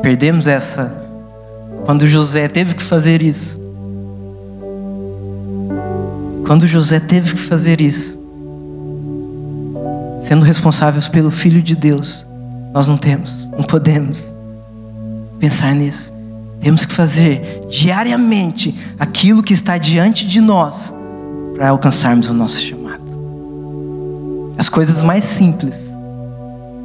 Perdemos 0.02 0.48
essa 0.48 0.92
quando 1.84 2.06
José 2.06 2.48
teve 2.48 2.74
que 2.74 2.82
fazer 2.82 3.22
isso. 3.22 3.69
Quando 6.50 6.66
José 6.66 6.98
teve 6.98 7.34
que 7.34 7.40
fazer 7.42 7.80
isso, 7.80 8.18
sendo 10.26 10.44
responsáveis 10.44 11.06
pelo 11.06 11.30
Filho 11.30 11.62
de 11.62 11.76
Deus, 11.76 12.26
nós 12.74 12.88
não 12.88 12.98
temos, 12.98 13.48
não 13.56 13.62
podemos 13.62 14.26
pensar 15.38 15.72
nisso. 15.76 16.12
Temos 16.60 16.84
que 16.84 16.92
fazer 16.92 17.64
diariamente 17.70 18.76
aquilo 18.98 19.44
que 19.44 19.54
está 19.54 19.78
diante 19.78 20.26
de 20.26 20.40
nós 20.40 20.92
para 21.54 21.68
alcançarmos 21.68 22.28
o 22.28 22.34
nosso 22.34 22.60
chamado. 22.62 23.04
As 24.58 24.68
coisas 24.68 25.02
mais 25.02 25.24
simples. 25.24 25.96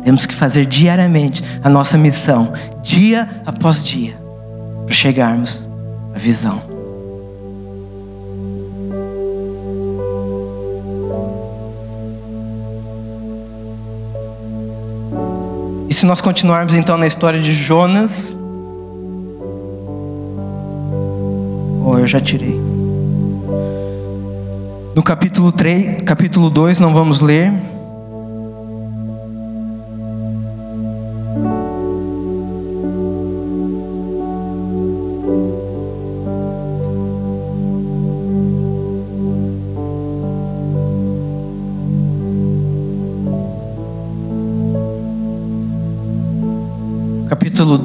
Temos 0.03 0.27
que 0.27 0.35
fazer 0.35 0.67
diariamente 0.67 1.43
a 1.63 1.69
nossa 1.71 1.97
missão, 1.97 2.53
dia 2.83 3.27
após 3.43 3.83
dia, 3.83 4.15
para 4.85 4.93
chegarmos 4.93 5.67
à 6.13 6.19
visão. 6.19 6.74
Se 15.95 16.05
nós 16.05 16.19
continuarmos 16.21 16.73
então 16.73 16.97
na 16.97 17.07
história 17.07 17.39
de 17.39 17.53
Jonas, 17.53 18.33
Oh, 21.87 21.99
eu 21.99 22.07
já 22.07 22.19
tirei. 22.19 22.59
No 24.95 25.03
capítulo 25.03 25.51
3, 25.51 26.01
capítulo 26.01 26.49
2, 26.49 26.79
não 26.79 26.91
vamos 26.91 27.19
ler. 27.19 27.53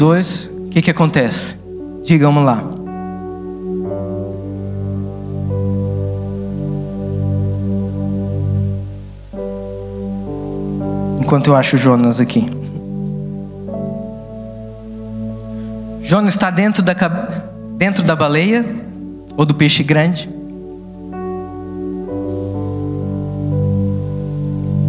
2, 0.01 0.51
o 0.53 0.69
que, 0.71 0.81
que 0.81 0.91
acontece? 0.91 1.57
Digamos 2.05 2.43
lá. 2.43 2.65
enquanto 11.31 11.47
eu 11.47 11.55
acho 11.55 11.79
Jonas 11.79 12.19
aqui. 12.19 12.45
Jonas 16.03 16.35
está 16.35 16.51
dentro 16.51 16.83
da, 16.83 16.93
dentro 17.77 18.03
da 18.03 18.17
baleia 18.17 18.67
ou 19.37 19.47
do 19.47 19.55
peixe 19.55 19.85
grande. 19.85 20.29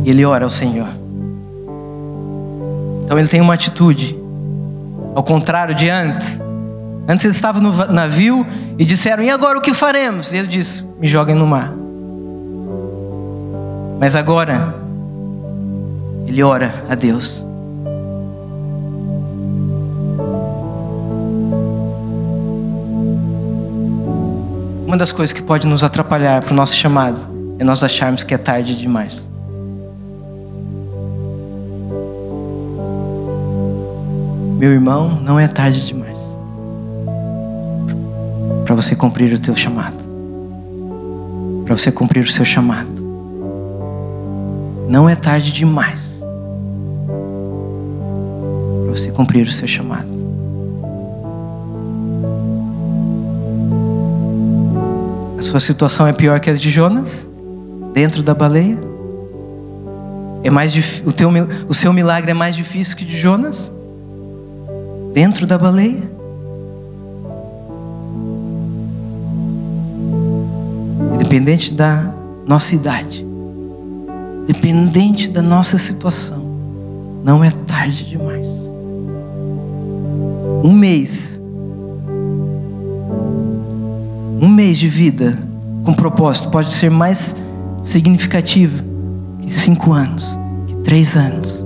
E 0.03 0.09
ele 0.09 0.25
ora 0.25 0.45
ao 0.45 0.49
Senhor. 0.49 0.87
Então 3.05 3.19
ele 3.19 3.27
tem 3.27 3.39
uma 3.39 3.53
atitude, 3.53 4.17
ao 5.15 5.23
contrário 5.23 5.75
de 5.75 5.89
antes. 5.89 6.39
Antes 7.07 7.25
ele 7.25 7.33
estava 7.33 7.59
no 7.59 7.71
navio 7.87 8.45
e 8.77 8.85
disseram: 8.85 9.23
E 9.23 9.29
agora 9.29 9.57
o 9.57 9.61
que 9.61 9.73
faremos? 9.73 10.31
E 10.33 10.37
ele 10.37 10.47
disse: 10.47 10.83
Me 10.99 11.07
joguem 11.07 11.35
no 11.35 11.47
mar. 11.47 11.71
Mas 13.99 14.15
agora 14.15 14.75
ele 16.27 16.41
ora 16.41 16.73
a 16.89 16.95
Deus. 16.95 17.45
Uma 24.85 24.97
das 24.97 25.11
coisas 25.11 25.31
que 25.31 25.41
pode 25.41 25.67
nos 25.67 25.83
atrapalhar 25.83 26.41
para 26.41 26.51
o 26.51 26.55
nosso 26.55 26.75
chamado 26.75 27.25
é 27.57 27.63
nós 27.63 27.83
acharmos 27.83 28.23
que 28.23 28.33
é 28.33 28.37
tarde 28.37 28.75
demais. 28.75 29.25
Meu 34.61 34.71
irmão, 34.71 35.19
não 35.19 35.39
é 35.39 35.47
tarde 35.47 35.83
demais 35.87 36.19
para 38.63 38.75
você 38.75 38.95
cumprir 38.95 39.33
o 39.33 39.39
teu 39.39 39.55
chamado. 39.55 39.95
Para 41.65 41.75
você 41.75 41.91
cumprir 41.91 42.23
o 42.23 42.31
seu 42.31 42.45
chamado. 42.45 42.91
Não 44.87 45.09
é 45.09 45.15
tarde 45.15 45.51
demais 45.51 46.23
para 48.83 48.91
você 48.95 49.09
cumprir 49.09 49.47
o 49.47 49.51
seu 49.51 49.67
chamado. 49.67 50.07
A 55.39 55.41
sua 55.41 55.59
situação 55.59 56.05
é 56.05 56.13
pior 56.13 56.39
que 56.39 56.51
a 56.51 56.53
de 56.53 56.69
Jonas, 56.69 57.27
dentro 57.95 58.21
da 58.21 58.35
baleia? 58.35 58.77
É 60.43 60.51
mais 60.51 60.71
o, 61.03 61.11
teu, 61.11 61.31
o 61.67 61.73
seu 61.73 61.91
milagre 61.91 62.29
é 62.29 62.35
mais 62.35 62.55
difícil 62.55 62.95
que 62.95 63.03
de 63.03 63.17
Jonas? 63.17 63.71
Dentro 65.13 65.45
da 65.45 65.57
baleia? 65.57 66.09
Independente 71.15 71.73
da 71.73 72.13
nossa 72.45 72.75
idade, 72.75 73.25
independente 74.43 75.29
da 75.29 75.41
nossa 75.41 75.77
situação, 75.77 76.43
não 77.23 77.43
é 77.43 77.51
tarde 77.51 78.05
demais 78.05 78.61
um 80.63 80.73
mês, 80.73 81.41
um 84.39 84.47
mês 84.47 84.77
de 84.77 84.87
vida 84.87 85.37
com 85.83 85.93
propósito 85.93 86.49
pode 86.51 86.71
ser 86.71 86.91
mais 86.91 87.35
significativo 87.83 88.83
que 89.41 89.59
cinco 89.59 89.91
anos, 89.91 90.37
que 90.67 90.75
três 90.77 91.15
anos, 91.15 91.65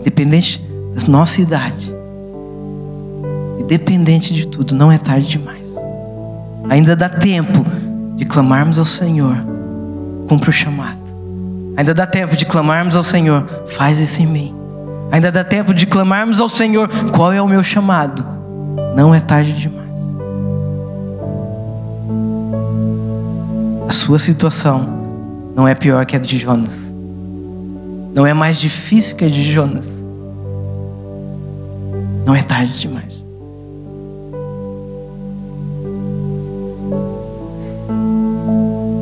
independente 0.00 0.58
da 0.58 0.69
nossa 1.06 1.40
idade, 1.40 1.94
independente 3.58 4.34
de 4.34 4.46
tudo, 4.46 4.74
não 4.74 4.90
é 4.90 4.98
tarde 4.98 5.26
demais. 5.26 5.60
Ainda 6.68 6.94
dá 6.94 7.08
tempo 7.08 7.64
de 8.16 8.24
clamarmos 8.24 8.78
ao 8.78 8.84
Senhor, 8.84 9.36
cumpre 10.28 10.50
o 10.50 10.52
chamado. 10.52 11.00
Ainda 11.76 11.94
dá 11.94 12.06
tempo 12.06 12.36
de 12.36 12.44
clamarmos 12.44 12.94
ao 12.94 13.02
Senhor, 13.02 13.44
faz 13.66 14.00
isso 14.00 14.20
em 14.22 14.26
mim. 14.26 14.54
Ainda 15.10 15.32
dá 15.32 15.42
tempo 15.42 15.74
de 15.74 15.86
clamarmos 15.86 16.40
ao 16.40 16.48
Senhor: 16.48 16.88
qual 17.12 17.32
é 17.32 17.42
o 17.42 17.48
meu 17.48 17.62
chamado? 17.62 18.24
Não 18.94 19.14
é 19.14 19.20
tarde 19.20 19.52
demais. 19.52 19.80
A 23.88 23.92
sua 23.92 24.18
situação 24.18 25.00
não 25.56 25.66
é 25.66 25.74
pior 25.74 26.06
que 26.06 26.14
a 26.14 26.18
de 26.18 26.38
Jonas. 26.38 26.92
Não 28.14 28.26
é 28.26 28.32
mais 28.32 28.58
difícil 28.58 29.16
que 29.16 29.24
a 29.24 29.28
de 29.28 29.42
Jonas. 29.42 29.99
Não 32.30 32.36
é 32.36 32.42
tarde 32.44 32.78
demais. 32.78 33.24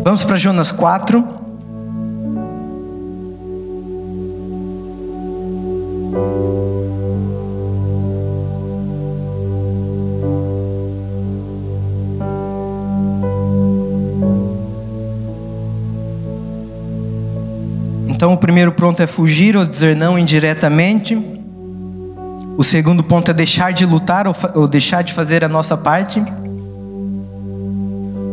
Vamos 0.02 0.24
para 0.24 0.38
Jonas 0.38 0.72
4. 0.72 1.22
Então, 18.08 18.32
o 18.32 18.38
primeiro 18.38 18.72
ponto 18.72 19.02
é 19.02 19.06
fugir 19.06 19.54
ou 19.54 19.66
dizer 19.66 19.94
não 19.94 20.18
indiretamente. 20.18 21.37
O 22.58 22.64
segundo 22.64 23.04
ponto 23.04 23.30
é 23.30 23.34
deixar 23.34 23.72
de 23.72 23.86
lutar 23.86 24.26
ou, 24.26 24.66
deixar 24.66 25.02
de 25.02 25.12
fazer 25.12 25.44
a 25.44 25.48
nossa 25.48 25.76
parte. 25.76 26.20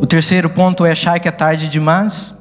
O 0.02 0.06
terceiro 0.08 0.50
ponto 0.50 0.84
é 0.84 0.90
achar 0.90 1.20
que 1.20 1.28
é 1.28 1.32
tarde 1.32 1.70
demais. 1.70 2.34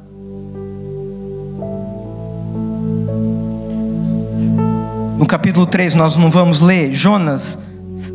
No 5.18 5.26
capítulo 5.26 5.66
3, 5.66 5.94
nós 5.94 6.16
não 6.16 6.30
vamos 6.30 6.62
ler. 6.62 6.90
Jonas 6.90 7.58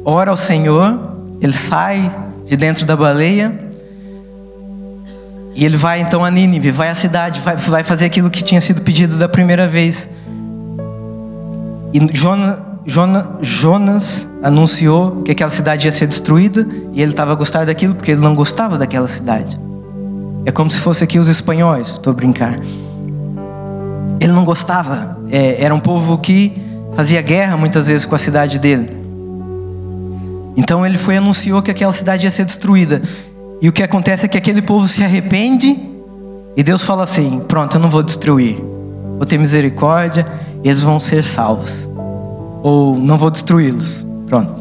ora 0.04 0.32
ao 0.32 0.38
Senhor, 0.38 1.20
ele 1.40 1.54
sai 1.54 2.12
de 2.48 2.58
dentro 2.58 2.88
da 2.88 2.98
baleia 2.98 3.54
e 5.54 5.64
ele 5.64 5.78
vai 5.78 6.02
então 6.02 6.26
a 6.26 6.32
Nínive, 6.32 6.72
vai 6.72 6.90
à 6.90 6.96
cidade, 6.96 7.40
vai, 7.42 7.56
vai 7.56 7.84
fazer 7.84 8.08
aquilo 8.08 8.32
que 8.32 8.42
tinha 8.42 8.62
sido 8.62 8.82
pedido 8.82 9.16
da 9.16 9.30
primeira 9.30 9.68
vez. 9.68 10.10
E 11.94 12.18
Jonas, 12.18 12.69
Jonas, 12.90 14.28
anunciou 14.42 15.22
que 15.22 15.32
aquela 15.32 15.52
cidade 15.52 15.88
ia 15.88 15.92
ser 15.92 16.08
destruída 16.08 16.68
e 16.92 17.02
ele 17.02 17.12
estava 17.12 17.32
a 17.32 17.36
gostar 17.36 17.66
daquilo 17.66 17.94
porque 17.94 18.12
ele 18.12 18.22
não 18.22 18.34
gostava 18.34 18.78
daquela 18.78 19.08
cidade. 19.08 19.60
É 20.46 20.52
como 20.52 20.72
se 20.72 20.80
fosse 20.80 21.04
aqui 21.04 21.20
os 21.20 21.28
espanhóis, 21.28 21.90
estou 21.90 22.12
a 22.12 22.16
brincar. 22.16 22.60
Ele 24.20 24.34
não 24.34 24.44
gostava, 24.44 25.20
é, 25.32 25.64
era 25.64 25.74
um 25.74 25.80
povo 25.80 26.18
que 26.18 26.52
fazia 26.96 27.22
guerra 27.22 27.56
muitas 27.56 27.88
vezes 27.88 28.06
com 28.06 28.16
a 28.16 28.20
cidade 28.20 28.58
dele. 28.58 28.98
Então 30.58 30.86
ele 30.86 30.98
foi 30.98 31.14
e 31.14 31.18
anunciou 31.18 31.62
que 31.62 31.72
aquela 31.72 31.94
cidade 31.94 32.26
ia 32.26 32.32
ser 32.32 32.46
destruída. 32.46 33.02
E 33.62 33.70
o 33.70 33.72
que 33.72 33.84
acontece 33.84 34.26
é 34.26 34.30
que 34.30 34.38
aquele 34.38 34.62
povo 34.62 34.88
se 34.88 35.04
arrepende 35.04 35.78
e 36.56 36.64
Deus 36.64 36.82
fala 36.82 37.04
assim: 37.04 37.42
Pronto, 37.48 37.78
eu 37.78 37.82
não 37.82 37.90
vou 37.90 38.04
destruir, 38.04 38.58
vou 39.18 39.26
ter 39.26 39.38
misericórdia, 39.38 40.26
e 40.64 40.70
eles 40.70 40.82
vão 40.82 41.00
ser 41.00 41.24
salvos. 41.24 41.89
Ou 42.62 42.96
não 42.98 43.18
vou 43.18 43.30
destruí-los. 43.30 44.06
Pronto. 44.28 44.60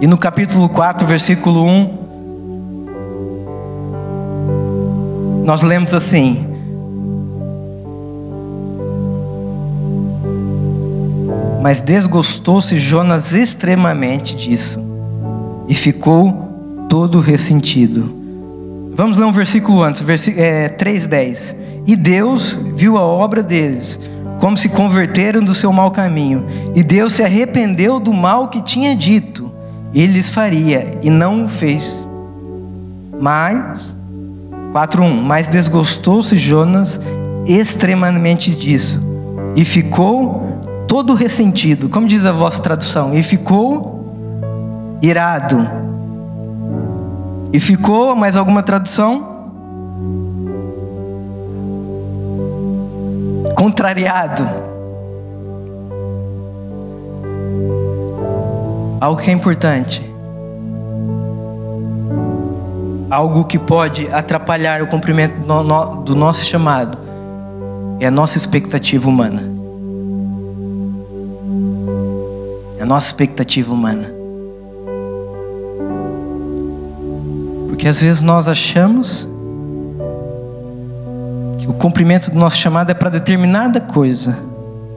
E 0.00 0.06
no 0.06 0.18
capítulo 0.18 0.68
4, 0.68 1.06
versículo 1.06 1.64
1, 1.64 1.90
nós 5.44 5.62
lemos 5.62 5.94
assim: 5.94 6.46
Mas 11.62 11.80
desgostou-se 11.80 12.78
Jonas 12.78 13.32
extremamente 13.32 14.36
disso 14.36 14.84
e 15.68 15.74
ficou 15.74 16.86
todo 16.88 17.18
ressentido. 17.20 18.14
Vamos 18.94 19.18
ler 19.18 19.24
um 19.24 19.32
versículo 19.32 19.82
antes, 19.82 20.00
versículo, 20.02 20.44
é, 20.44 20.68
3,10. 20.68 21.56
E 21.86 21.94
Deus 21.96 22.58
viu 22.74 22.96
a 22.96 23.02
obra 23.02 23.42
deles, 23.42 23.98
como 24.38 24.56
se 24.56 24.68
converteram 24.68 25.42
do 25.42 25.54
seu 25.54 25.72
mau 25.72 25.90
caminho, 25.90 26.44
e 26.74 26.82
Deus 26.82 27.14
se 27.14 27.22
arrependeu 27.22 27.98
do 27.98 28.12
mal 28.12 28.48
que 28.48 28.60
tinha 28.60 28.94
dito, 28.94 29.50
ele 29.94 30.14
lhes 30.14 30.30
faria, 30.30 30.98
e 31.02 31.08
não 31.08 31.44
o 31.44 31.48
fez. 31.48 32.06
Mas, 33.20 33.94
4,1: 34.72 35.22
Mas 35.22 35.48
desgostou-se 35.48 36.36
Jonas 36.36 37.00
extremamente 37.46 38.54
disso, 38.54 39.02
e 39.54 39.64
ficou 39.64 40.46
todo 40.86 41.14
ressentido, 41.14 41.88
como 41.88 42.06
diz 42.06 42.26
a 42.26 42.32
vossa 42.32 42.60
tradução, 42.62 43.14
e 43.14 43.22
ficou 43.22 43.96
irado. 45.00 45.66
E 47.52 47.60
ficou, 47.60 48.14
mais 48.14 48.36
alguma 48.36 48.62
tradução? 48.62 49.35
Contrariado. 53.56 54.48
Algo 59.00 59.20
que 59.20 59.30
é 59.30 59.32
importante. 59.32 60.08
Algo 63.10 63.44
que 63.44 63.58
pode 63.58 64.08
atrapalhar 64.12 64.80
o 64.82 64.86
cumprimento 64.86 65.34
do 66.04 66.14
nosso 66.14 66.44
chamado 66.44 66.96
é 67.98 68.06
a 68.06 68.10
nossa 68.12 68.38
expectativa 68.38 69.08
humana. 69.08 69.56
a 72.86 72.88
nossa 72.88 73.08
expectativa 73.08 73.72
humana. 73.72 74.08
Porque 77.68 77.88
às 77.88 78.00
vezes 78.00 78.22
nós 78.22 78.46
achamos 78.46 79.28
cumprimento 81.76 82.30
do 82.30 82.38
nosso 82.38 82.56
chamado 82.56 82.90
é 82.90 82.94
para 82.94 83.10
determinada 83.10 83.80
coisa, 83.80 84.38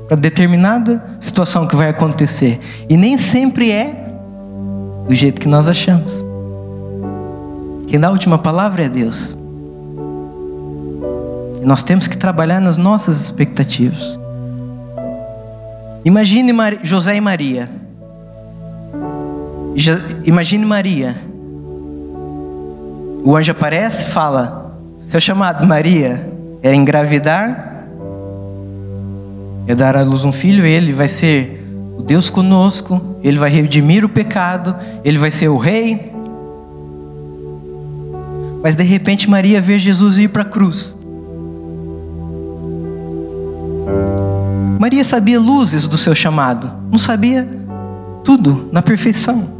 para 0.08 0.18
determinada 0.18 1.04
situação 1.20 1.68
que 1.68 1.76
vai 1.76 1.89
acontecer. 1.89 2.60
E 2.89 2.96
nem 2.96 3.18
sempre 3.18 3.72
é 3.72 4.10
do 5.08 5.15
jeito 5.15 5.42
que 5.42 5.48
nós 5.48 5.68
achamos. 5.68 6.24
Quem 7.88 8.00
dá 8.00 8.08
a 8.08 8.12
última 8.12 8.38
palavra 8.38 8.86
é 8.86 8.89
Deus. 8.89 9.38
E 11.62 11.65
nós 11.65 11.84
temos 11.84 12.08
que 12.08 12.18
trabalhar 12.18 12.60
nas 12.60 12.78
nossas 12.78 13.20
expectativas. 13.20 14.20
Imagine 16.06 16.54
José 16.84 17.15
e 17.15 17.22
Maria. 17.22 17.70
Imagine 20.26 20.65
Maria. 20.65 21.15
O 23.24 23.36
anjo 23.36 23.52
aparece 23.52 24.08
e 24.08 24.10
fala: 24.12 24.76
Seu 25.08 25.20
chamado 25.20 25.65
Maria 25.65 26.29
era 26.62 26.76
engravidar, 26.76 27.86
é 29.67 29.76
dar 29.76 29.95
à 29.95 30.04
luz 30.04 30.26
um 30.26 30.32
filho, 30.32 30.65
ele 30.65 30.91
vai 30.91 31.08
ser 31.08 31.65
o 31.98 32.02
Deus 32.02 32.30
conosco, 32.30 33.17
ele 33.24 33.38
vai 33.38 33.50
redimir 33.50 34.04
o 34.04 34.10
pecado, 34.10 34.76
ele 35.04 35.17
vai 35.17 35.32
ser 35.32 35.48
o 35.48 35.58
rei. 35.58 36.12
Mas 38.62 38.76
de 38.76 38.84
repente 38.84 39.30
Maria 39.30 39.62
vê 39.62 39.80
Jesus 39.80 40.17
ir 40.17 40.30
para 40.30 40.41
a 40.41 40.45
cruz. 40.45 40.98
Maria 44.80 45.04
sabia 45.04 45.39
luzes 45.39 45.86
do 45.86 45.98
seu 45.98 46.15
chamado, 46.15 46.72
não 46.89 46.98
sabia 46.98 47.48
tudo 48.24 48.69
na 48.72 48.82
perfeição. 48.82 49.60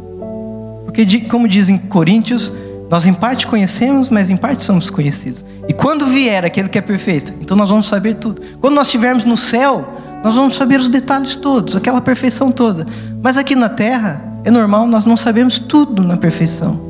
Porque, 0.84 1.20
como 1.20 1.46
dizem 1.46 1.78
Coríntios, 1.78 2.52
nós 2.90 3.06
em 3.06 3.14
parte 3.14 3.46
conhecemos, 3.46 4.08
mas 4.08 4.30
em 4.30 4.36
parte 4.36 4.64
somos 4.64 4.90
conhecidos. 4.90 5.44
E 5.68 5.72
quando 5.72 6.06
vier 6.06 6.44
aquele 6.44 6.68
que 6.68 6.76
é 6.76 6.80
perfeito, 6.80 7.32
então 7.40 7.56
nós 7.56 7.70
vamos 7.70 7.86
saber 7.86 8.14
tudo. 8.14 8.42
Quando 8.60 8.74
nós 8.74 8.88
estivermos 8.88 9.24
no 9.24 9.36
céu, 9.36 9.88
nós 10.24 10.34
vamos 10.34 10.56
saber 10.56 10.80
os 10.80 10.88
detalhes 10.88 11.36
todos, 11.36 11.76
aquela 11.76 12.00
perfeição 12.00 12.50
toda. 12.50 12.86
Mas 13.22 13.36
aqui 13.38 13.54
na 13.54 13.68
terra, 13.68 14.22
é 14.44 14.50
normal, 14.50 14.86
nós 14.86 15.06
não 15.06 15.16
sabemos 15.16 15.58
tudo 15.58 16.02
na 16.02 16.16
perfeição. 16.16 16.80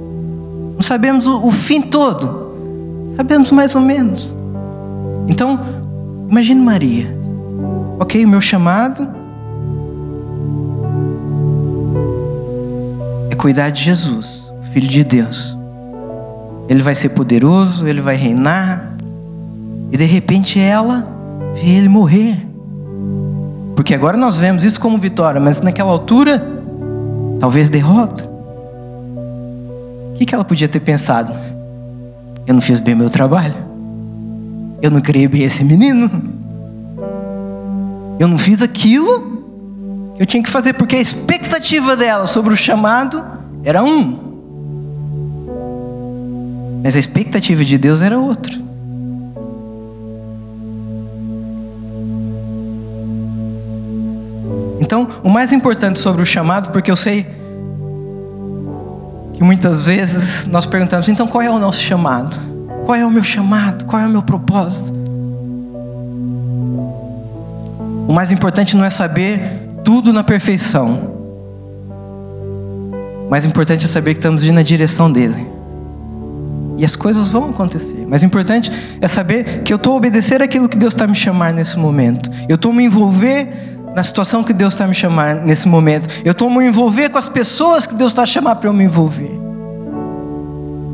Não 0.74 0.82
sabemos 0.82 1.26
o, 1.26 1.46
o 1.46 1.50
fim 1.50 1.82
todo. 1.82 2.50
Sabemos 3.16 3.50
mais 3.50 3.74
ou 3.74 3.82
menos. 3.82 4.34
Então, 5.28 5.60
imagine 6.28 6.60
Maria. 6.60 7.06
Ok, 7.98 8.24
o 8.24 8.28
meu 8.28 8.40
chamado 8.40 9.20
cuidar 13.40 13.70
de 13.70 13.82
Jesus, 13.82 14.52
o 14.60 14.62
Filho 14.64 14.86
de 14.86 15.02
Deus. 15.02 15.59
Ele 16.70 16.80
vai 16.80 16.94
ser 16.94 17.10
poderoso, 17.10 17.86
ele 17.86 18.00
vai 18.00 18.14
reinar. 18.14 18.94
E 19.92 19.96
de 19.96 20.04
repente 20.04 20.58
ela 20.58 21.04
vê 21.54 21.68
ele 21.68 21.88
morrer. 21.88 22.46
Porque 23.74 23.94
agora 23.94 24.16
nós 24.16 24.38
vemos 24.38 24.64
isso 24.64 24.80
como 24.80 24.96
vitória, 24.96 25.40
mas 25.40 25.60
naquela 25.60 25.90
altura, 25.90 26.42
talvez 27.40 27.68
derrota. 27.68 28.30
O 30.12 30.16
que, 30.16 30.24
que 30.24 30.34
ela 30.34 30.44
podia 30.44 30.68
ter 30.68 30.80
pensado? 30.80 31.32
Eu 32.46 32.54
não 32.54 32.60
fiz 32.60 32.78
bem 32.78 32.94
meu 32.94 33.10
trabalho. 33.10 33.56
Eu 34.80 34.90
não 34.90 35.00
criei 35.00 35.26
bem 35.26 35.42
esse 35.42 35.64
menino. 35.64 36.08
Eu 38.18 38.28
não 38.28 38.38
fiz 38.38 38.62
aquilo 38.62 39.40
eu 40.20 40.26
tinha 40.26 40.42
que 40.42 40.50
fazer, 40.50 40.74
porque 40.74 40.96
a 40.96 41.00
expectativa 41.00 41.96
dela 41.96 42.26
sobre 42.26 42.52
o 42.52 42.56
chamado 42.56 43.24
era 43.64 43.82
um. 43.82 44.29
Mas 46.82 46.96
a 46.96 46.98
expectativa 46.98 47.64
de 47.64 47.76
Deus 47.76 48.02
era 48.02 48.18
outra. 48.18 48.52
Então, 54.80 55.06
o 55.22 55.28
mais 55.28 55.52
importante 55.52 55.98
sobre 55.98 56.22
o 56.22 56.26
chamado, 56.26 56.70
porque 56.70 56.90
eu 56.90 56.96
sei 56.96 57.24
que 59.34 59.44
muitas 59.44 59.82
vezes 59.82 60.46
nós 60.46 60.66
perguntamos: 60.66 61.08
então 61.08 61.28
qual 61.28 61.42
é 61.42 61.50
o 61.50 61.58
nosso 61.58 61.80
chamado? 61.80 62.36
Qual 62.84 62.96
é 62.96 63.06
o 63.06 63.10
meu 63.10 63.22
chamado? 63.22 63.84
Qual 63.84 64.02
é 64.02 64.06
o 64.06 64.10
meu 64.10 64.22
propósito? 64.22 64.92
O 68.08 68.12
mais 68.12 68.32
importante 68.32 68.76
não 68.76 68.84
é 68.84 68.90
saber 68.90 69.68
tudo 69.84 70.12
na 70.12 70.24
perfeição. 70.24 71.14
Mais 73.30 73.46
importante 73.46 73.84
é 73.84 73.88
saber 73.88 74.14
que 74.14 74.18
estamos 74.18 74.42
indo 74.42 74.54
na 74.54 74.62
direção 74.62 75.10
dele. 75.12 75.59
E 76.80 76.84
as 76.86 76.96
coisas 76.96 77.28
vão 77.28 77.50
acontecer. 77.50 78.06
Mas 78.08 78.22
o 78.22 78.24
importante 78.24 78.72
é 79.02 79.06
saber 79.06 79.62
que 79.62 79.70
eu 79.70 79.76
estou 79.76 79.92
a 79.92 79.96
obedecer 79.96 80.40
aquilo 80.40 80.66
que 80.66 80.78
Deus 80.78 80.94
está 80.94 81.06
me 81.06 81.14
chamar 81.14 81.52
nesse 81.52 81.78
momento. 81.78 82.30
Eu 82.48 82.54
estou 82.54 82.72
me 82.72 82.82
envolver 82.82 83.52
na 83.94 84.02
situação 84.02 84.42
que 84.42 84.54
Deus 84.54 84.72
está 84.72 84.86
me 84.86 84.94
chamar 84.94 85.34
nesse 85.34 85.68
momento. 85.68 86.08
Eu 86.24 86.32
estou 86.32 86.48
me 86.48 86.66
envolver 86.66 87.10
com 87.10 87.18
as 87.18 87.28
pessoas 87.28 87.86
que 87.86 87.94
Deus 87.94 88.12
está 88.12 88.24
chamar 88.24 88.54
para 88.54 88.70
eu 88.70 88.72
me 88.72 88.82
envolver. 88.82 89.38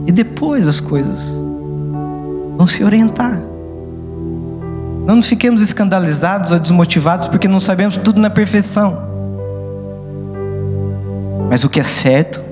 E 0.09 0.11
depois 0.11 0.67
as 0.67 0.81
coisas 0.81 1.29
vão 2.57 2.67
se 2.67 2.83
orientar. 2.83 3.41
Não 5.07 5.15
nos 5.15 5.29
fiquemos 5.29 5.63
escandalizados 5.63 6.51
ou 6.51 6.59
desmotivados 6.59 7.29
porque 7.29 7.47
não 7.47 7.61
sabemos 7.61 7.97
tudo 7.97 8.21
na 8.21 8.29
perfeição. 8.29 9.05
Mas 11.49 11.63
o 11.63 11.71
que 11.71 11.79
é 11.79 11.85
certo 11.85 12.43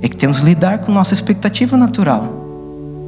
é 0.00 0.08
que 0.08 0.16
temos 0.16 0.40
que 0.40 0.46
lidar 0.46 0.78
com 0.78 0.90
nossa 0.90 1.12
expectativa 1.12 1.76
natural. 1.76 2.43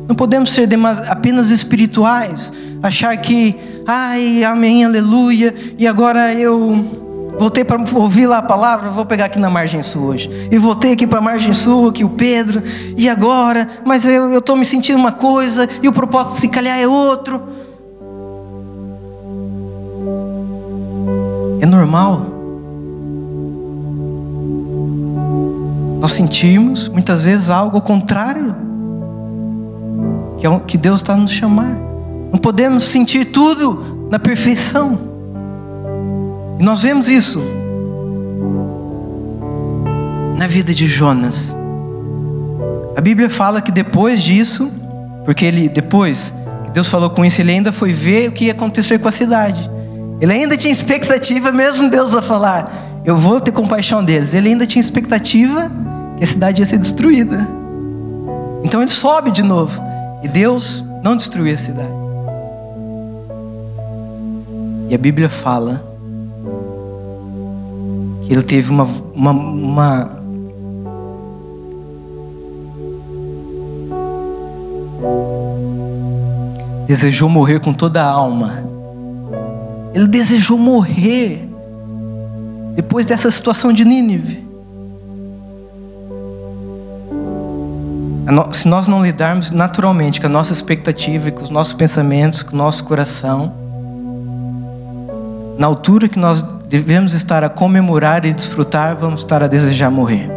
Não 0.09 0.14
podemos 0.14 0.51
ser 0.51 0.69
apenas 1.09 1.51
espirituais, 1.51 2.53
achar 2.83 3.16
que, 3.16 3.57
ai, 3.87 4.45
amém, 4.45 4.85
aleluia, 4.85 5.55
e 5.77 5.87
agora 5.87 6.33
eu 6.35 7.05
voltei 7.38 7.64
para 7.64 7.83
ouvir 7.95 8.27
lá 8.27 8.38
a 8.38 8.42
palavra, 8.42 8.88
vou 8.90 9.05
pegar 9.05 9.27
aqui 9.27 9.38
na 9.38 9.51
margem 9.51 9.83
sul 9.83 10.05
hoje. 10.05 10.31
E 10.51 10.57
voltei 10.59 10.92
aqui 10.92 11.07
para 11.07 11.19
a 11.19 11.23
margem 11.23 11.53
sul, 11.53 11.88
aqui 11.88 12.05
o 12.05 12.11
Pedro, 12.11 12.62
e 12.97 13.09
agora, 13.09 13.69
mas 13.85 14.05
eu 14.05 14.38
estou 14.38 14.57
me 14.57 14.64
sentindo 14.64 14.99
uma 14.99 15.12
coisa, 15.12 15.69
e 15.83 15.88
o 15.88 15.92
propósito 15.92 16.40
se 16.40 16.49
calhar 16.49 16.79
é 16.79 16.87
outro. 16.87 17.57
normal. 21.77 22.27
Nós 26.01 26.12
sentimos 26.12 26.88
muitas 26.88 27.25
vezes 27.25 27.51
algo 27.51 27.81
contrário 27.81 28.65
que 30.38 30.46
é 30.46 30.51
o 30.51 30.61
que 30.61 30.77
Deus 30.77 31.01
está 31.01 31.16
nos 31.16 31.31
chamar. 31.31 31.77
Não 32.31 32.38
podemos 32.38 32.85
sentir 32.85 33.27
tudo 33.27 34.09
na 34.11 34.18
perfeição. 34.18 34.99
E 36.59 36.62
nós 36.62 36.83
vemos 36.83 37.09
isso 37.09 37.40
na 40.37 40.46
vida 40.46 40.75
de 40.75 40.87
Jonas. 40.87 41.57
A 42.96 43.01
Bíblia 43.01 43.29
fala 43.29 43.61
que 43.61 43.70
depois 43.70 44.22
disso, 44.22 44.70
porque 45.25 45.44
ele 45.44 45.68
depois 45.68 46.33
que 46.64 46.70
Deus 46.70 46.88
falou 46.88 47.11
com 47.11 47.25
isso, 47.25 47.40
ele 47.40 47.53
ainda 47.53 47.72
foi 47.72 47.92
ver 47.92 48.29
o 48.29 48.33
que 48.33 48.46
ia 48.46 48.53
acontecer 48.53 48.99
com 48.99 49.09
a 49.09 49.12
cidade. 49.12 49.70
Ele 50.20 50.33
ainda 50.33 50.57
tinha 50.57 50.72
expectativa, 50.72 51.53
mesmo 51.53 51.90
Deus 51.90 52.14
a 52.14 52.22
falar, 52.22 52.72
eu 53.05 53.16
vou 53.16 53.40
ter 53.40 53.53
compaixão 53.53 54.03
deles. 54.03 54.33
Ele 54.33 54.49
ainda 54.49 54.66
tinha 54.66 54.81
expectativa 54.81 55.70
que 56.16 56.25
a 56.25 56.27
cidade 56.27 56.62
ia 56.62 56.66
ser 56.66 56.79
destruída. 56.79 57.46
Então 58.64 58.81
ele 58.81 58.90
sobe 58.90 59.31
de 59.31 59.42
novo. 59.42 59.86
E 60.27 60.29
Deus 60.29 60.85
não 61.05 61.17
destruiu 61.17 61.55
a 61.55 61.57
cidade. 61.57 61.89
E 64.91 64.95
a 64.95 64.99
Bíblia 64.99 65.29
fala 65.29 65.81
que 68.25 68.33
ele 68.33 68.43
teve 68.43 68.73
uma, 68.73 68.89
uma, 69.15 69.31
uma 69.31 70.11
desejou 76.89 77.29
morrer 77.29 77.61
com 77.61 77.73
toda 77.73 78.03
a 78.03 78.11
alma. 78.11 78.65
Ele 79.95 80.09
desejou 80.09 80.59
morrer 80.59 81.49
depois 82.75 83.07
dessa 83.07 83.31
situação 83.31 83.73
de 83.73 83.85
Nínive. 83.85 84.45
Se 88.53 88.67
nós 88.67 88.89
não 88.89 89.05
lidarmos 89.05 89.51
naturalmente 89.53 90.21
com 90.21 90.27
a 90.27 90.31
nossa 90.31 90.53
expectativa, 90.53 91.31
com 91.31 91.43
os 91.43 91.51
nossos 91.51 91.73
pensamentos, 91.73 92.43
com 92.43 92.55
o 92.55 92.59
nosso 92.59 92.83
coração, 92.83 93.55
na 95.57 95.67
altura 95.67 96.09
que 96.09 96.19
nós 96.19 96.43
devemos 96.69 97.12
estar 97.12 97.45
a 97.45 97.49
comemorar 97.49 98.25
e 98.25 98.33
desfrutar, 98.33 98.97
vamos 98.97 99.23
estar 99.23 99.43
a 99.43 99.47
desejar 99.47 99.91
morrer. 99.91 100.29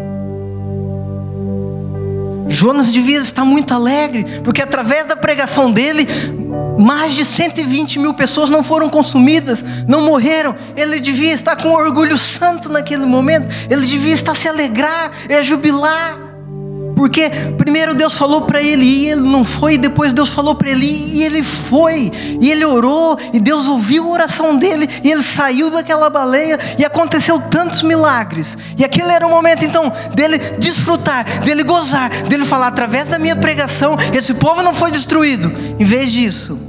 Jonas 2.47 2.91
devia 2.91 3.19
estar 3.19 3.43
muito 3.43 3.73
alegre, 3.73 4.25
porque 4.43 4.61
através 4.61 5.05
da 5.05 5.15
pregação 5.15 5.71
dele, 5.71 6.07
mais 6.79 7.13
de 7.13 7.25
120 7.25 7.99
mil 7.99 8.13
pessoas 8.13 8.49
não 8.49 8.63
foram 8.63 8.89
consumidas, 8.89 9.63
não 9.87 10.01
morreram. 10.01 10.55
Ele 10.75 10.99
devia 10.99 11.33
estar 11.33 11.55
com 11.55 11.69
orgulho 11.69 12.17
santo 12.17 12.69
naquele 12.71 13.05
momento, 13.05 13.47
ele 13.69 13.85
devia 13.85 14.13
estar 14.13 14.35
se 14.35 14.47
alegrar, 14.47 15.11
e 15.27 15.43
jubilar. 15.43 16.28
Porque 16.99 17.29
primeiro 17.57 17.95
Deus 17.95 18.15
falou 18.15 18.41
para 18.41 18.61
ele 18.61 18.83
e 18.83 19.09
ele 19.11 19.21
não 19.21 19.45
foi, 19.45 19.77
depois 19.77 20.11
Deus 20.11 20.31
falou 20.31 20.53
para 20.53 20.69
ele 20.69 20.85
e 20.85 21.23
ele 21.23 21.41
foi. 21.41 22.11
E 22.41 22.51
ele 22.51 22.65
orou 22.65 23.17
e 23.31 23.39
Deus 23.39 23.67
ouviu 23.67 24.03
a 24.03 24.09
oração 24.09 24.57
dele 24.57 24.85
e 25.01 25.09
ele 25.09 25.23
saiu 25.23 25.71
daquela 25.71 26.09
baleia 26.09 26.59
e 26.77 26.83
aconteceu 26.83 27.39
tantos 27.39 27.83
milagres. 27.83 28.57
E 28.77 28.83
aquele 28.83 29.13
era 29.13 29.25
o 29.25 29.29
momento 29.29 29.63
então 29.63 29.89
dele 30.13 30.39
desfrutar, 30.59 31.23
dele 31.39 31.63
gozar, 31.63 32.09
dele 32.23 32.43
falar 32.43 32.67
através 32.67 33.07
da 33.07 33.17
minha 33.17 33.37
pregação, 33.37 33.95
esse 34.13 34.33
povo 34.33 34.61
não 34.61 34.73
foi 34.73 34.91
destruído. 34.91 35.49
Em 35.79 35.85
vez 35.85 36.11
disso, 36.11 36.59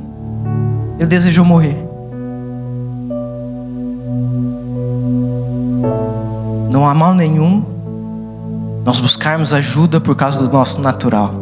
ele 0.97 1.09
desejou 1.09 1.45
morrer. 1.45 1.77
Não 6.71 6.89
há 6.89 6.95
mal 6.95 7.15
nenhum 7.15 7.80
nós 8.85 8.99
buscarmos 8.99 9.53
ajuda 9.53 10.01
por 10.01 10.15
causa 10.17 10.39
do 10.39 10.51
nosso 10.51 10.81
natural, 10.81 11.35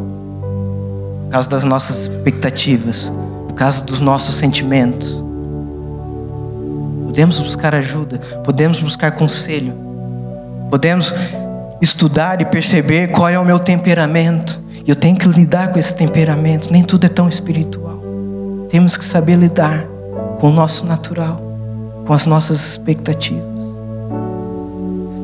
por 1.25 1.31
causa 1.31 1.49
das 1.49 1.63
nossas 1.63 2.03
expectativas, 2.03 3.11
por 3.47 3.53
causa 3.53 3.83
dos 3.83 3.99
nossos 3.99 4.35
sentimentos. 4.35 5.23
Podemos 7.05 7.39
buscar 7.39 7.73
ajuda, 7.75 8.17
podemos 8.43 8.81
buscar 8.81 9.11
conselho, 9.11 9.73
podemos 10.69 11.13
estudar 11.81 12.41
e 12.41 12.45
perceber 12.45 13.11
qual 13.11 13.29
é 13.29 13.39
o 13.39 13.45
meu 13.45 13.59
temperamento. 13.59 14.59
E 14.85 14.89
eu 14.89 14.95
tenho 14.95 15.15
que 15.15 15.27
lidar 15.27 15.71
com 15.71 15.79
esse 15.79 15.93
temperamento. 15.93 16.71
Nem 16.71 16.83
tudo 16.83 17.05
é 17.05 17.09
tão 17.09 17.29
espiritual. 17.29 17.99
Temos 18.69 18.97
que 18.97 19.03
saber 19.03 19.35
lidar 19.35 19.85
com 20.39 20.49
o 20.49 20.53
nosso 20.53 20.85
natural, 20.85 21.41
com 22.05 22.13
as 22.13 22.25
nossas 22.25 22.71
expectativas. 22.71 23.58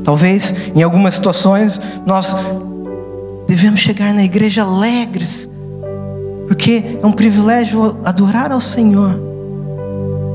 Talvez 0.06 0.54
em 0.76 0.84
algumas 0.84 1.16
situações 1.16 1.82
nós 2.06 2.36
devemos 3.48 3.80
chegar 3.80 4.14
na 4.14 4.24
igreja 4.24 4.62
alegres, 4.62 5.50
porque 6.48 7.00
é 7.02 7.06
um 7.06 7.12
privilégio 7.12 7.98
adorar 8.06 8.52
ao 8.52 8.62
Senhor, 8.62 9.20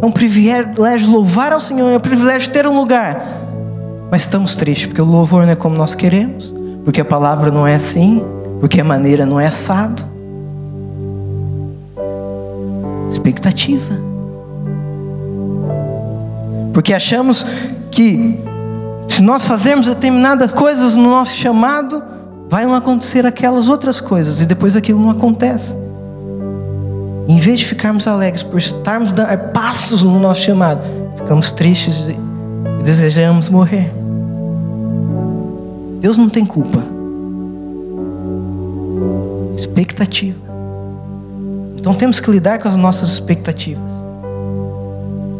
é 0.03 0.05
um 0.05 0.11
privilégio 0.11 1.09
louvar 1.09 1.53
ao 1.53 1.61
Senhor, 1.61 1.89
é 1.89 1.97
um 1.97 2.01
privilégio 2.01 2.51
ter 2.53 2.67
um 2.67 2.77
lugar. 2.77 3.39
Mas 4.11 4.23
estamos 4.23 4.57
tristes 4.57 4.87
porque 4.87 5.01
o 5.01 5.05
louvor 5.05 5.45
não 5.45 5.53
é 5.53 5.57
como 5.57 5.77
nós 5.77 5.95
queremos, 5.95 6.53
porque 6.85 7.01
a 7.01 7.05
palavra 7.05 7.53
não 7.53 7.65
é 7.65 7.77
assim, 7.77 8.21
porque 8.59 8.81
a 8.81 8.85
maneira 8.85 9.25
não 9.25 9.39
é 9.39 9.47
assado. 9.47 10.03
Expectativa. 13.09 13.95
Porque 16.73 16.93
achamos 16.93 17.47
que 17.93 18.50
se 19.11 19.23
nós 19.23 19.45
fazermos 19.45 19.87
determinadas 19.87 20.53
coisas 20.53 20.95
no 20.95 21.11
nosso 21.11 21.33
chamado, 21.33 22.03
vai 22.49 22.65
acontecer 22.65 23.27
aquelas 23.27 23.69
outras 23.69 24.01
coisas 24.01 24.41
e 24.41 24.47
depois 24.47 24.77
aquilo 24.77 25.01
não 25.01 25.11
acontece. 25.11 25.75
Em 27.29 27.39
vez 27.39 27.61
de 27.61 27.67
ficarmos 27.67 28.07
alegres 28.07 28.43
por 28.43 28.59
estarmos 28.59 29.13
dando 29.13 29.37
passos 29.53 30.03
no 30.03 30.19
nosso 30.19 30.43
chamado, 30.43 30.81
ficamos 31.17 31.53
tristes 31.53 32.09
e 32.09 32.83
desejamos 32.83 33.49
morrer. 33.49 33.93
Deus 36.01 36.17
não 36.17 36.29
tem 36.29 36.47
culpa. 36.47 36.83
Expectativa. 39.57 40.41
Então 41.77 41.95
temos 41.95 42.21
que 42.21 42.31
lidar 42.31 42.59
com 42.59 42.69
as 42.69 42.77
nossas 42.77 43.11
expectativas. 43.11 43.91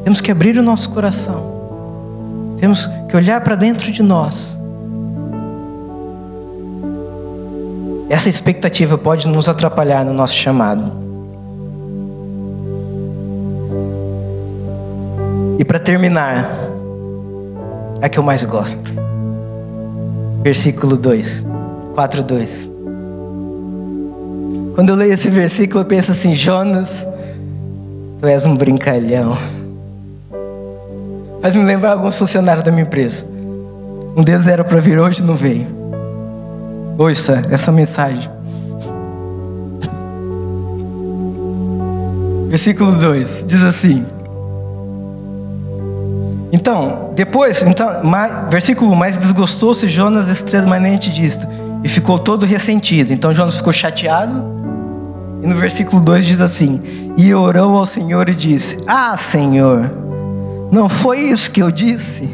Temos 0.05 0.21
que 0.21 0.31
abrir 0.31 0.59
o 0.59 0.63
nosso 0.63 0.91
coração 0.91 1.51
temos 2.61 2.87
que 2.87 3.00
olhar 3.17 3.41
para 3.41 3.55
dentro 3.55 3.91
de 3.91 4.03
nós. 4.03 4.59
Essa 8.09 8.29
expectativa 8.29 8.99
pode 8.99 9.29
nos 9.29 9.49
atrapalhar 9.49 10.05
no 10.05 10.13
nosso 10.13 10.35
chamado. 10.35 10.93
E 15.59 15.65
para 15.65 15.79
terminar, 15.79 16.51
a 18.03 18.09
que 18.09 18.19
eu 18.19 18.23
mais 18.23 18.45
gosto. 18.45 18.93
Versículo 20.43 20.97
2, 20.97 21.45
4, 21.95 22.23
2. 22.23 22.69
Quando 24.75 24.89
eu 24.89 24.97
leio 24.97 25.13
esse 25.13 25.29
versículo, 25.29 25.83
eu 25.83 25.85
penso 25.85 26.11
assim: 26.11 26.35
Jonas, 26.35 27.07
tu 28.19 28.27
és 28.27 28.47
um 28.47 28.57
brincalhão. 28.57 29.37
Faz 31.41 31.57
me 31.57 31.65
lembrar 31.65 31.93
alguns 31.93 32.19
funcionários 32.19 32.63
da 32.63 32.71
minha 32.71 32.83
empresa. 32.83 33.25
Um 34.15 34.23
deles 34.23 34.47
era 34.47 34.63
para 34.63 34.79
vir 34.79 34.99
hoje 34.99 35.23
não 35.23 35.35
veio. 35.35 35.67
Ouça 36.99 37.41
essa 37.51 37.73
mensagem. 37.73 38.29
Versículo 42.49 42.93
2 42.93 43.45
diz 43.47 43.65
assim: 43.65 44.05
Então, 46.53 47.11
depois, 47.15 47.63
então, 47.63 48.05
mais, 48.05 48.51
versículo 48.51 48.93
1: 48.93 48.95
Mais 48.95 49.17
desgostou-se 49.17 49.89
Jonas 49.89 50.29
extremamente 50.29 51.11
disto 51.11 51.47
e 51.83 51.89
ficou 51.89 52.19
todo 52.19 52.45
ressentido. 52.45 53.15
Então, 53.15 53.33
Jonas 53.33 53.57
ficou 53.57 53.73
chateado. 53.73 54.61
E 55.43 55.47
no 55.47 55.55
versículo 55.55 56.03
2 56.03 56.27
diz 56.27 56.41
assim: 56.43 56.83
E 57.17 57.33
orou 57.33 57.79
ao 57.79 57.87
Senhor 57.87 58.29
e 58.29 58.35
disse: 58.35 58.79
Ah, 58.87 59.17
Senhor 59.17 60.00
não 60.71 60.89
foi 60.89 61.19
isso 61.19 61.51
que 61.51 61.61
eu 61.61 61.71
disse, 61.71 62.31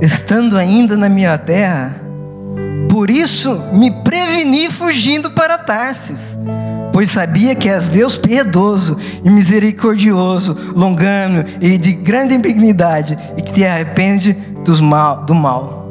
estando 0.00 0.56
ainda 0.56 0.96
na 0.96 1.08
minha 1.08 1.36
terra. 1.36 2.00
Por 2.88 3.10
isso 3.10 3.54
me 3.72 3.90
preveni 3.90 4.70
fugindo 4.70 5.30
para 5.30 5.58
Tarsis, 5.58 6.38
pois 6.92 7.10
sabia 7.10 7.54
que 7.54 7.68
és 7.68 7.88
Deus 7.88 8.16
piedoso 8.16 8.98
e 9.22 9.28
misericordioso, 9.28 10.56
longano 10.74 11.44
e 11.60 11.76
de 11.76 11.92
grande 11.92 12.36
benignidade, 12.38 13.18
e 13.36 13.42
que 13.42 13.52
te 13.52 13.64
arrepende 13.64 14.32
dos 14.64 14.80
mal, 14.80 15.24
do 15.24 15.34
mal. 15.34 15.86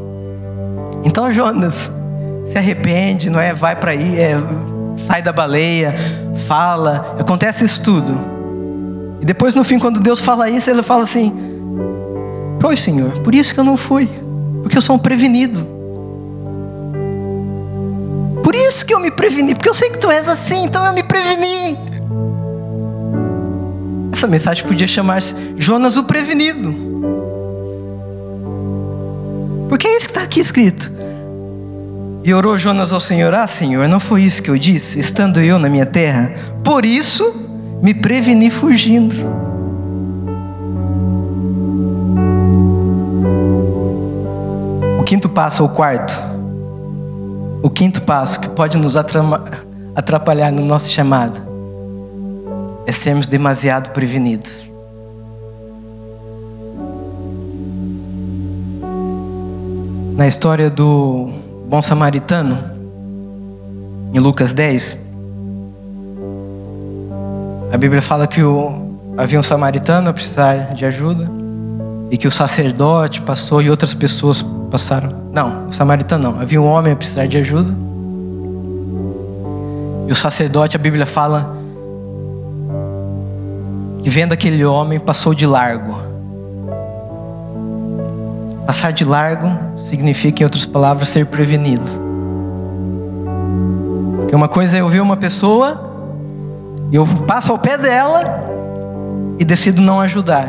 Então 1.06 1.32
Jonas 1.32 1.92
se 2.48 2.58
arrepende, 2.58 3.30
não 3.30 3.40
é? 3.40 3.54
Vai 3.54 3.76
para 3.76 3.92
aí, 3.92 4.20
é, 4.20 4.36
sai 5.08 5.22
da 5.22 5.32
baleia, 5.32 5.94
fala, 6.48 7.16
acontece 7.20 7.64
isso 7.64 7.82
tudo. 7.84 8.18
E 9.22 9.26
depois 9.26 9.54
no 9.54 9.64
fim, 9.64 9.78
quando 9.78 10.00
Deus 10.00 10.22
fala 10.22 10.50
isso, 10.50 10.70
ele 10.70 10.82
fala 10.82 11.04
assim: 11.04 11.47
Pois, 12.60 12.80
Senhor, 12.80 13.12
por 13.20 13.36
isso 13.36 13.53
que 13.53 13.60
eu 13.60 13.64
não 13.64 13.78
fui, 13.78 14.10
porque 14.64 14.78
eu 14.78 14.82
sou 14.82 14.95
um 14.95 14.99
prevenido. 14.99 15.66
Por 18.43 18.55
isso 18.55 18.86
que 18.86 18.93
eu 18.93 18.99
me 18.99 19.12
preveni, 19.12 19.53
porque 19.53 19.70
eu 19.70 19.74
sei 19.74 19.89
que 19.89 19.97
tu 19.97 20.10
és 20.10 20.28
assim, 20.28 20.64
então 20.64 20.86
eu 20.86 20.93
me 20.93 21.03
preveni. 21.03 21.78
Essa 24.12 24.26
mensagem 24.26 24.66
podia 24.66 24.88
chamar-se 24.88 25.36
Jonas 25.55 25.95
o 25.95 26.03
Prevenido. 26.03 26.74
Porque 29.70 29.88
é 29.88 29.97
isso 29.97 30.08
que 30.08 30.12
está 30.12 30.24
aqui 30.24 30.39
escrito. 30.39 30.91
E 32.24 32.34
orou 32.34 32.58
Jonas 32.58 32.91
ao 32.91 32.99
Senhor: 32.99 33.34
Ah, 33.34 33.45
Senhor, 33.45 33.88
não 33.88 33.99
foi 33.99 34.24
isso 34.24 34.41
que 34.41 34.49
eu 34.49 34.58
disse, 34.58 34.97
estando 34.97 35.39
eu 35.39 35.60
na 35.60 35.70
minha 35.70 35.86
terra? 35.86 36.34
Por 36.64 36.86
isso 36.86 37.32
me 37.84 37.93
preveni 37.93 38.49
fugindo. 38.49 39.16
Quinto 45.08 45.30
passo, 45.30 45.64
ou 45.64 45.70
o 45.70 45.72
quarto, 45.72 46.22
o 47.64 47.70
quinto 47.70 48.01
passo 48.01 48.41
que 48.41 48.49
pode 48.49 48.78
nos 48.78 48.97
atrapalhar 49.95 50.51
no 50.51 50.66
nosso 50.66 50.91
chamado 50.91 51.39
é 52.86 52.91
sermos 52.91 53.26
demasiado 53.26 53.91
prevenidos. 53.91 54.70
Na 60.18 60.28
história 60.28 60.70
do 60.70 61.30
bom 61.70 61.82
samaritano, 61.82 62.60
em 64.14 64.20
Lucas 64.20 64.51
10, 64.51 64.97
a 67.72 67.78
Bíblia 67.78 68.01
fala 68.01 68.28
que 68.28 68.43
o, 68.43 69.14
havia 69.16 69.39
um 69.39 69.43
samaritano 69.43 70.10
a 70.10 70.14
precisar 70.14 70.74
de 70.74 70.86
ajuda 70.86 71.30
e 72.12 72.18
que 72.18 72.28
o 72.28 72.32
sacerdote 72.32 73.22
passou 73.22 73.62
e 73.62 73.70
outras 73.70 73.93
pessoas 73.93 74.45
passaram. 74.70 75.13
Não, 75.32 75.68
o 75.68 75.74
samaritano 75.74 76.32
não. 76.32 76.41
Havia 76.41 76.61
um 76.61 76.65
homem 76.65 76.93
a 76.93 76.95
precisar 76.95 77.26
de 77.26 77.38
ajuda. 77.38 77.74
E 80.07 80.11
o 80.11 80.15
sacerdote, 80.15 80.76
a 80.76 80.80
Bíblia 80.80 81.05
fala 81.05 81.55
que 84.03 84.09
vendo 84.09 84.32
aquele 84.32 84.63
homem 84.63 84.99
passou 84.99 85.34
de 85.34 85.45
largo. 85.45 85.99
Passar 88.65 88.91
de 88.91 89.03
largo 89.03 89.47
significa, 89.78 90.43
em 90.43 90.45
outras 90.45 90.65
palavras, 90.65 91.09
ser 91.09 91.26
prevenido. 91.26 91.88
Porque 94.18 94.36
uma 94.36 94.47
coisa 94.47 94.78
é 94.78 94.82
eu 94.82 94.89
ver 94.89 95.01
uma 95.01 95.18
pessoa, 95.18 95.89
e 96.91 96.95
eu 96.95 97.05
passo 97.28 97.51
ao 97.51 97.59
pé 97.59 97.78
dela 97.78 98.22
e 99.39 99.43
decido 99.43 99.82
não 99.82 99.99
ajudar. 99.99 100.47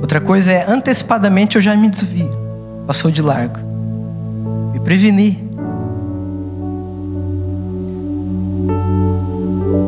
Outra 0.00 0.20
coisa 0.20 0.52
é 0.52 0.70
antecipadamente 0.70 1.56
eu 1.56 1.62
já 1.62 1.76
me 1.76 1.88
desvio. 1.88 2.39
Passou 2.90 3.08
de 3.08 3.22
largo. 3.22 3.56
Me 4.72 4.80
preveni. 4.80 5.38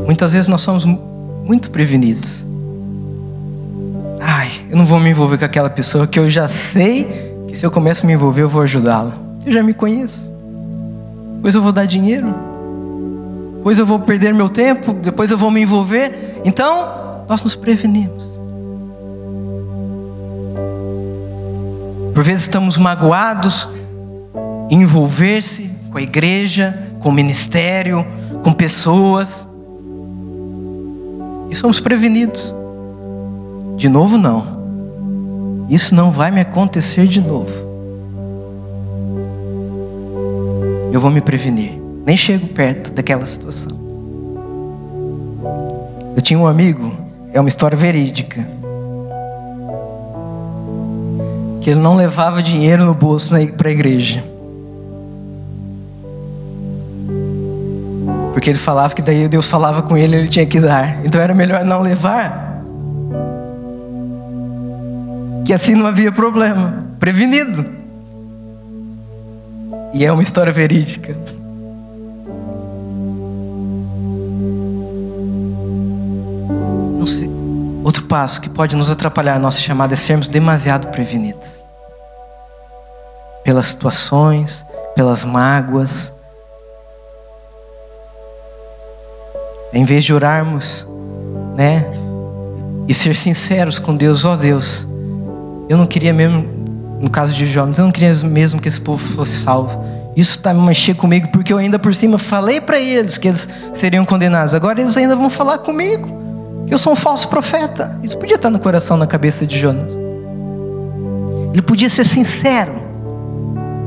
Muitas 0.07 0.33
vezes 0.33 0.47
nós 0.47 0.63
somos 0.63 0.85
muito 0.85 1.69
prevenidos 1.71 2.45
eu 4.73 4.79
não 4.79 4.87
vou 4.87 4.99
me 4.99 5.11
envolver 5.11 5.37
com 5.37 5.45
aquela 5.45 5.69
pessoa 5.69 6.07
que 6.07 6.19
eu 6.19 6.31
já 6.31 6.49
sei 6.49 7.05
que 7.47 7.55
se 7.55 7.67
eu 7.67 7.71
começo 7.71 8.05
a 8.05 8.07
me 8.07 8.15
envolver 8.15 8.41
eu 8.41 8.49
vou 8.49 8.63
ajudá-la. 8.63 9.13
Eu 9.45 9.53
já 9.53 9.63
me 9.63 9.75
conheço. 9.75 10.33
Depois 11.37 11.55
eu 11.55 11.61
vou 11.61 11.73
dar 11.73 11.85
dinheiro. 11.85 12.35
Depois 13.59 13.79
eu 13.79 13.85
vou 13.85 13.99
perder 13.99 14.33
meu 14.33 14.49
tempo. 14.49 14.95
Depois 14.95 15.31
eu 15.31 15.37
vou 15.37 15.51
me 15.51 15.61
envolver. 15.61 16.41
Então, 16.43 17.25
nós 17.29 17.43
nos 17.43 17.55
prevenimos. 17.55 18.32
Por 22.15 22.23
vezes 22.23 22.43
estamos 22.43 22.77
magoados 22.77 23.69
em 24.71 24.83
envolver-se 24.83 25.71
com 25.91 25.99
a 25.99 26.03
igreja, 26.03 26.91
com 27.01 27.09
o 27.09 27.13
ministério, 27.13 28.07
com 28.43 28.53
pessoas. 28.53 29.47
E 31.51 31.55
somos 31.55 31.81
prevenidos. 31.81 32.55
De 33.77 33.89
novo, 33.89 34.17
não. 34.17 35.67
Isso 35.69 35.95
não 35.95 36.11
vai 36.11 36.31
me 36.31 36.41
acontecer 36.41 37.07
de 37.07 37.21
novo. 37.21 37.53
Eu 40.93 41.01
vou 41.01 41.11
me 41.11 41.21
prevenir. 41.21 41.81
Nem 42.05 42.17
chego 42.17 42.47
perto 42.49 42.93
daquela 42.93 43.25
situação. 43.25 43.73
Eu 46.15 46.21
tinha 46.21 46.39
um 46.39 46.47
amigo, 46.47 46.95
é 47.33 47.41
uma 47.41 47.49
história 47.49 47.77
verídica, 47.77 48.47
que 51.63 51.71
ele 51.71 51.81
não 51.81 51.95
levava 51.95 52.43
dinheiro 52.43 52.85
no 52.85 52.93
bolso 52.95 53.35
para 53.57 53.69
a 53.69 53.73
igreja. 53.73 54.23
Porque 58.33 58.51
ele 58.51 58.59
falava 58.59 58.95
que 58.95 59.03
daí 59.03 59.29
Deus 59.29 59.47
falava 59.47 59.83
com 59.83 59.97
ele, 59.97 60.17
ele 60.17 60.29
tinha 60.29 60.45
que 60.45 60.59
dar. 60.59 61.05
Então 61.05 61.21
era 61.21 61.33
melhor 61.33 61.65
não 61.65 61.81
levar 61.81 62.53
que 65.45 65.53
assim 65.53 65.75
não 65.75 65.87
havia 65.87 66.11
problema. 66.11 66.85
Prevenido. 66.99 67.65
E 69.93 70.05
é 70.05 70.11
uma 70.11 70.23
história 70.23 70.53
verídica. 70.53 71.17
Passo 78.13 78.43
que 78.43 78.51
pode 78.51 78.77
nos 78.77 78.91
atrapalhar 78.91 79.41
nossa 79.41 79.59
chamada 79.59 79.95
é 79.95 79.97
sermos 79.97 80.29
demasiado 80.29 80.89
prevenidos. 80.89 81.65
Pelas 83.43 83.69
situações, 83.69 84.67
pelas 84.95 85.25
mágoas. 85.25 86.13
Em 89.73 89.83
vez 89.87 90.05
de 90.05 90.13
orarmos, 90.13 90.87
né? 91.57 91.87
E 92.87 92.93
ser 92.93 93.17
sinceros 93.17 93.79
com 93.79 93.97
Deus, 93.97 94.27
ó 94.27 94.35
oh 94.35 94.37
Deus, 94.37 94.87
eu 95.67 95.79
não 95.79 95.87
queria 95.87 96.13
mesmo, 96.13 96.47
no 97.01 97.09
caso 97.09 97.33
de 97.33 97.47
jovens, 97.47 97.79
eu 97.79 97.87
não 97.87 97.93
queria 97.93 98.15
mesmo 98.17 98.61
que 98.61 98.69
esse 98.69 98.79
povo 98.79 99.03
fosse 99.15 99.41
salvo. 99.41 99.83
Isso 100.15 100.37
está 100.37 100.53
me 100.53 100.61
mexendo 100.61 100.99
comigo 100.99 101.29
porque 101.29 101.51
eu 101.51 101.57
ainda 101.57 101.79
por 101.79 101.95
cima 101.95 102.19
falei 102.19 102.61
para 102.61 102.79
eles 102.79 103.17
que 103.17 103.29
eles 103.29 103.49
seriam 103.73 104.05
condenados. 104.05 104.55
Agora 104.55 104.83
eles 104.83 104.99
ainda 104.99 105.17
vão 105.17 105.31
falar 105.31 105.57
comigo 105.57 106.22
eu 106.73 106.79
sou 106.79 106.95
um 106.95 106.97
falso 106.97 107.29
profeta. 107.29 107.99
Isso 108.03 108.17
podia 108.17 108.37
estar 108.37 108.49
no 108.49 108.59
coração, 108.59 108.97
na 108.97 109.07
cabeça 109.07 109.47
de 109.47 109.59
Jonas. 109.59 109.93
Ele 111.53 111.61
podia 111.61 111.91
ser 111.91 112.05
sincero, 112.07 112.73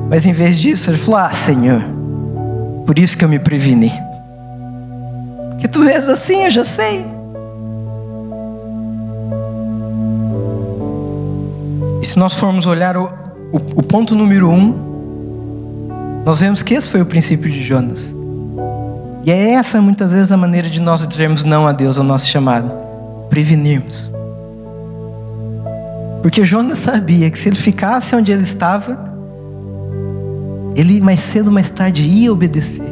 mas 0.07 0.25
em 0.27 0.31
vez 0.31 0.59
disso 0.59 0.91
ele 0.91 0.97
falou: 0.99 1.19
Ah, 1.19 1.33
Senhor, 1.33 1.81
por 2.85 2.99
isso 2.99 3.17
que 3.17 3.25
eu 3.25 3.29
me 3.29 3.39
preveni. 3.39 3.91
Porque 5.49 5.67
tu 5.67 5.83
és 5.83 6.07
assim, 6.07 6.43
eu 6.43 6.51
já 6.51 6.63
sei. 6.63 7.03
E 12.03 12.05
se 12.05 12.19
nós 12.19 12.35
formos 12.35 12.67
olhar 12.67 12.95
o, 12.97 13.05
o, 13.51 13.57
o 13.57 13.83
ponto 13.83 14.13
número 14.13 14.47
um, 14.47 16.21
nós 16.23 16.39
vemos 16.39 16.61
que 16.61 16.75
esse 16.75 16.87
foi 16.87 17.01
o 17.01 17.05
princípio 17.05 17.49
de 17.51 17.63
Jonas. 17.63 18.14
E 19.25 19.31
é 19.31 19.53
essa 19.53 19.81
muitas 19.81 20.13
vezes 20.13 20.31
a 20.31 20.37
maneira 20.37 20.69
de 20.69 20.79
nós 20.79 21.05
dizermos 21.07 21.43
não 21.43 21.65
a 21.65 21.71
Deus, 21.71 21.97
ao 21.97 22.03
nosso 22.03 22.27
chamado. 22.27 22.71
Prevenirmos. 23.27 24.11
Porque 26.21 26.45
Jonas 26.45 26.77
sabia 26.77 27.31
que 27.31 27.39
se 27.39 27.49
ele 27.49 27.55
ficasse 27.55 28.15
onde 28.15 28.31
ele 28.31 28.43
estava, 28.43 29.11
ele 30.75 31.01
mais 31.01 31.21
cedo 31.21 31.47
ou 31.47 31.51
mais 31.51 31.71
tarde 31.71 32.03
ia 32.03 32.31
obedecer. 32.31 32.85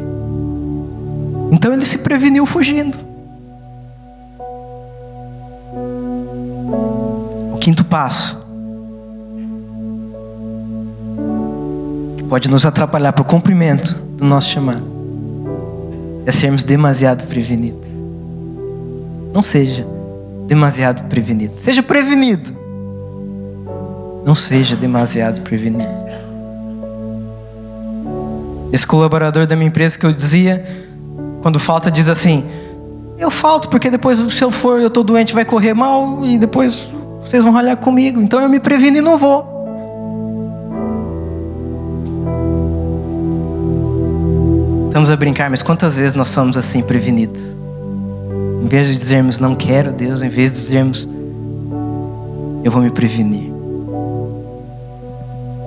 Então 1.52 1.72
ele 1.72 1.86
se 1.86 1.98
preveniu 1.98 2.44
fugindo. 2.46 2.98
O 7.52 7.58
quinto 7.60 7.84
passo 7.84 8.42
pode 12.28 12.50
nos 12.50 12.66
atrapalhar 12.66 13.12
para 13.12 13.22
o 13.22 13.24
cumprimento 13.24 13.94
do 14.16 14.24
nosso 14.24 14.50
chamado 14.50 14.93
é 16.26 16.30
sermos 16.30 16.62
demasiado 16.62 17.26
prevenidos. 17.26 17.88
Não 19.32 19.42
seja 19.42 19.86
demasiado 20.46 21.08
prevenido. 21.08 21.58
Seja 21.58 21.82
prevenido. 21.82 22.52
Não 24.24 24.34
seja 24.34 24.74
demasiado 24.74 25.42
prevenido. 25.42 26.04
Esse 28.72 28.86
colaborador 28.86 29.46
da 29.46 29.54
minha 29.54 29.68
empresa 29.68 29.98
que 29.98 30.04
eu 30.04 30.12
dizia, 30.12 30.64
quando 31.42 31.58
falta, 31.60 31.90
diz 31.90 32.08
assim: 32.08 32.44
Eu 33.18 33.30
falto 33.30 33.68
porque 33.68 33.90
depois, 33.90 34.18
se 34.32 34.42
eu 34.42 34.50
for, 34.50 34.80
eu 34.80 34.88
estou 34.88 35.04
doente, 35.04 35.34
vai 35.34 35.44
correr 35.44 35.74
mal 35.74 36.24
e 36.24 36.38
depois 36.38 36.88
vocês 37.20 37.44
vão 37.44 37.52
ralhar 37.52 37.76
comigo. 37.76 38.20
Então 38.20 38.40
eu 38.40 38.48
me 38.48 38.58
previno 38.58 38.96
e 38.96 39.00
não 39.00 39.18
vou. 39.18 39.53
Estamos 44.94 45.10
a 45.10 45.16
brincar, 45.16 45.50
mas 45.50 45.60
quantas 45.60 45.96
vezes 45.96 46.14
nós 46.14 46.28
somos 46.28 46.56
assim 46.56 46.80
prevenidos? 46.80 47.56
Em 48.62 48.68
vez 48.68 48.90
de 48.90 48.96
dizermos 48.96 49.40
não 49.40 49.56
quero 49.56 49.90
Deus, 49.90 50.22
em 50.22 50.28
vez 50.28 50.52
de 50.52 50.56
dizermos 50.56 51.08
eu 52.62 52.70
vou 52.70 52.80
me 52.80 52.90
prevenir. 52.92 53.50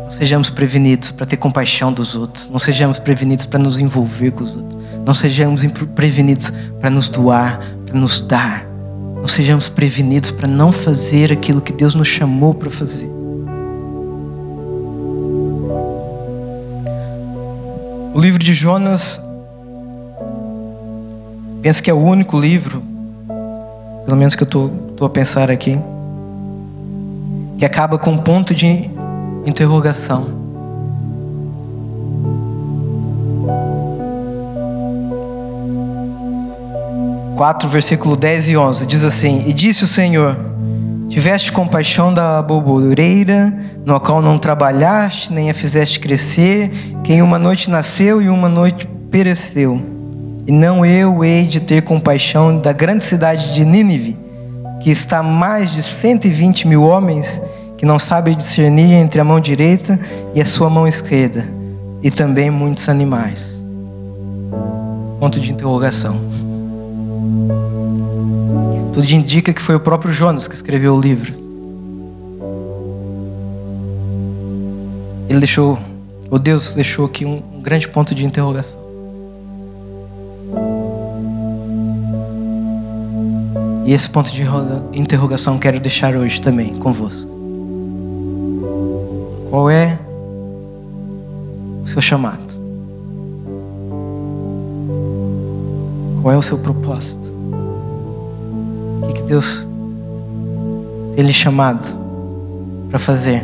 Não 0.02 0.10
sejamos 0.10 0.50
prevenidos 0.50 1.12
para 1.12 1.26
ter 1.26 1.36
compaixão 1.36 1.92
dos 1.92 2.16
outros. 2.16 2.48
Não 2.48 2.58
sejamos 2.58 3.00
prevenidos 3.00 3.46
para 3.46 3.60
nos 3.60 3.82
envolver 3.82 4.32
com 4.32 4.46
os 4.46 4.56
outros. 4.56 4.82
Não 5.06 5.14
sejamos 5.14 5.66
prevenidos 5.94 6.54
para 6.80 6.90
nos 6.90 7.10
doar, 7.10 7.60
para 7.86 8.00
nos 8.00 8.22
dar. 8.22 8.66
Não 9.18 9.28
sejamos 9.28 9.68
prevenidos 9.68 10.32
para 10.32 10.48
não 10.48 10.72
fazer 10.72 11.34
aquilo 11.34 11.60
que 11.60 11.74
Deus 11.74 11.94
nos 11.96 12.08
chamou 12.08 12.54
para 12.54 12.70
fazer. 12.70 13.17
O 18.18 18.20
livro 18.20 18.44
de 18.44 18.52
Jonas, 18.52 19.22
penso 21.62 21.84
que 21.84 21.92
é 21.92 21.94
o 21.94 22.00
único 22.00 22.36
livro, 22.36 22.82
pelo 24.06 24.18
menos 24.18 24.34
que 24.34 24.42
eu 24.42 24.48
estou 24.48 25.06
a 25.06 25.10
pensar 25.12 25.52
aqui, 25.52 25.78
que 27.60 27.64
acaba 27.64 28.00
com 28.00 28.14
um 28.14 28.18
ponto 28.18 28.56
de 28.56 28.90
interrogação. 29.46 30.30
4, 37.36 37.70
versículo 37.70 38.16
10 38.16 38.50
e 38.50 38.58
11, 38.58 38.88
diz 38.88 39.04
assim: 39.04 39.44
E 39.46 39.54
disse 39.54 39.84
o 39.84 39.88
Senhor: 39.88 40.36
Tiveste 41.18 41.52
compaixão 41.52 42.14
da 42.14 42.44
bobureira, 42.44 43.52
no 43.84 44.00
qual 44.00 44.22
não 44.22 44.38
trabalhaste, 44.38 45.34
nem 45.34 45.50
a 45.50 45.54
fizeste 45.56 46.00
crescer, 46.00 46.70
que 47.04 47.12
em 47.12 47.24
uma 47.24 47.40
noite 47.40 47.72
nasceu 47.72 48.22
e 48.22 48.30
uma 48.30 48.48
noite 48.48 48.88
pereceu. 49.10 49.82
E 50.46 50.52
não 50.52 50.86
eu 50.86 51.26
hei 51.26 51.48
de 51.48 51.60
ter 51.60 51.82
compaixão 51.82 52.60
da 52.60 52.72
grande 52.72 53.04
cidade 53.04 53.52
de 53.52 53.66
Nínive, 53.66 54.16
que 54.80 54.92
está 54.92 55.24
mais 55.24 55.74
de 55.74 55.82
120 55.82 56.68
mil 56.68 56.84
homens, 56.84 57.42
que 57.80 57.84
não 57.84 57.98
sabem 57.98 58.38
discernir 58.38 58.94
entre 58.94 59.20
a 59.20 59.24
mão 59.24 59.40
direita 59.40 60.00
e 60.36 60.40
a 60.40 60.46
sua 60.46 60.70
mão 60.70 60.88
esquerda, 60.88 61.44
e 62.04 62.12
também 62.12 62.52
muitos 62.52 62.88
animais. 62.88 63.64
Ponto 65.20 65.40
de 65.40 65.52
interrogação. 65.52 66.16
Tudo 68.98 69.12
indica 69.12 69.54
que 69.54 69.62
foi 69.62 69.76
o 69.76 69.80
próprio 69.80 70.12
Jonas 70.12 70.48
que 70.48 70.56
escreveu 70.56 70.96
o 70.96 71.00
livro. 71.00 71.32
Ele 75.30 75.38
deixou, 75.38 75.78
o 76.32 76.40
Deus 76.40 76.74
deixou 76.74 77.06
aqui 77.06 77.24
um, 77.24 77.44
um 77.54 77.62
grande 77.62 77.88
ponto 77.88 78.16
de 78.16 78.26
interrogação. 78.26 78.82
E 83.86 83.94
esse 83.94 84.10
ponto 84.10 84.32
de 84.32 84.42
interrogação 84.92 85.60
quero 85.60 85.80
deixar 85.80 86.16
hoje 86.16 86.42
também 86.42 86.74
convosco. 86.78 87.30
Qual 89.52 89.70
é 89.70 90.00
o 91.84 91.86
seu 91.86 92.02
chamado? 92.02 92.42
Qual 96.20 96.34
é 96.34 96.38
o 96.38 96.42
seu 96.42 96.58
propósito? 96.58 97.37
Deus 99.28 99.68
tem 101.14 101.26
lhe 101.26 101.34
chamado 101.34 101.88
para 102.90 102.98
fazer? 102.98 103.44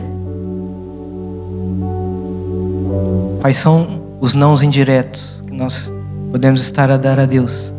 Quais 3.42 3.58
são 3.58 4.02
os 4.22 4.34
nãos 4.34 4.64
indiretos 4.64 5.44
que 5.46 5.54
nós 5.54 5.92
podemos 6.32 6.62
estar 6.62 6.90
a 6.90 6.96
dar 6.96 7.20
a 7.20 7.26
Deus? 7.26 7.74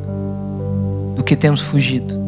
Do 1.17 1.23
que 1.25 1.35
temos 1.35 1.63
fugido? 1.63 2.23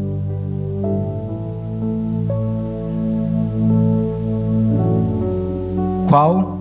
Qual, 6.09 6.59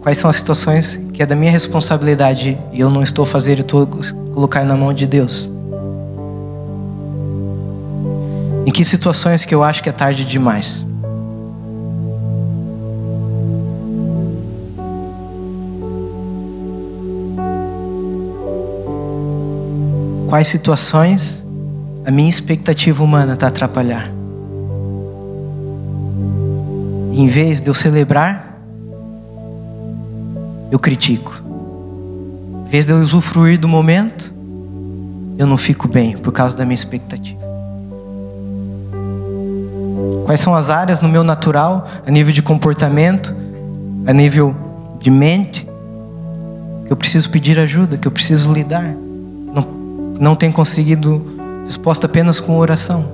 quais 0.00 0.16
são 0.16 0.30
as 0.30 0.36
situações 0.36 0.96
que 1.12 1.22
é 1.22 1.26
da 1.26 1.36
minha 1.36 1.52
responsabilidade 1.52 2.56
e 2.72 2.80
eu 2.80 2.88
não 2.88 3.02
estou 3.02 3.26
fazendo 3.26 3.58
e 3.58 3.60
estou 3.60 3.86
colocar 4.32 4.64
na 4.64 4.74
mão 4.74 4.94
de 4.94 5.06
Deus? 5.06 5.53
Em 8.66 8.72
que 8.72 8.84
situações 8.84 9.44
que 9.44 9.54
eu 9.54 9.62
acho 9.62 9.82
que 9.82 9.88
é 9.88 9.92
tarde 9.92 10.24
demais? 10.24 10.86
Quais 20.28 20.48
situações 20.48 21.46
a 22.06 22.10
minha 22.10 22.28
expectativa 22.28 23.04
humana 23.04 23.34
está 23.34 23.48
atrapalhar? 23.48 24.10
Em 27.12 27.26
vez 27.28 27.60
de 27.60 27.68
eu 27.68 27.74
celebrar, 27.74 28.60
eu 30.72 30.78
critico. 30.78 31.40
Em 32.66 32.70
vez 32.70 32.84
de 32.84 32.92
eu 32.92 32.98
usufruir 32.98 33.60
do 33.60 33.68
momento, 33.68 34.34
eu 35.38 35.46
não 35.46 35.56
fico 35.56 35.86
bem 35.86 36.16
por 36.16 36.32
causa 36.32 36.56
da 36.56 36.64
minha 36.64 36.74
expectativa. 36.74 37.43
Quais 40.24 40.40
são 40.40 40.54
as 40.54 40.70
áreas 40.70 41.00
no 41.00 41.08
meu 41.08 41.22
natural, 41.22 41.86
a 42.06 42.10
nível 42.10 42.32
de 42.32 42.40
comportamento, 42.40 43.36
a 44.06 44.12
nível 44.12 44.56
de 44.98 45.10
mente, 45.10 45.68
que 46.86 46.92
eu 46.92 46.96
preciso 46.96 47.28
pedir 47.30 47.58
ajuda, 47.58 47.98
que 47.98 48.08
eu 48.08 48.12
preciso 48.12 48.50
lidar? 48.50 48.94
Não, 49.52 49.66
não 50.18 50.34
tenho 50.34 50.52
conseguido 50.52 51.24
resposta 51.66 52.06
apenas 52.06 52.40
com 52.40 52.56
oração. 52.56 53.04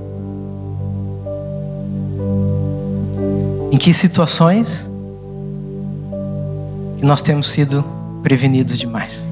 Em 3.72 3.76
que 3.76 3.92
situações 3.92 4.88
que 6.98 7.04
nós 7.04 7.22
temos 7.22 7.48
sido 7.48 7.84
prevenidos 8.22 8.78
demais? 8.78 9.28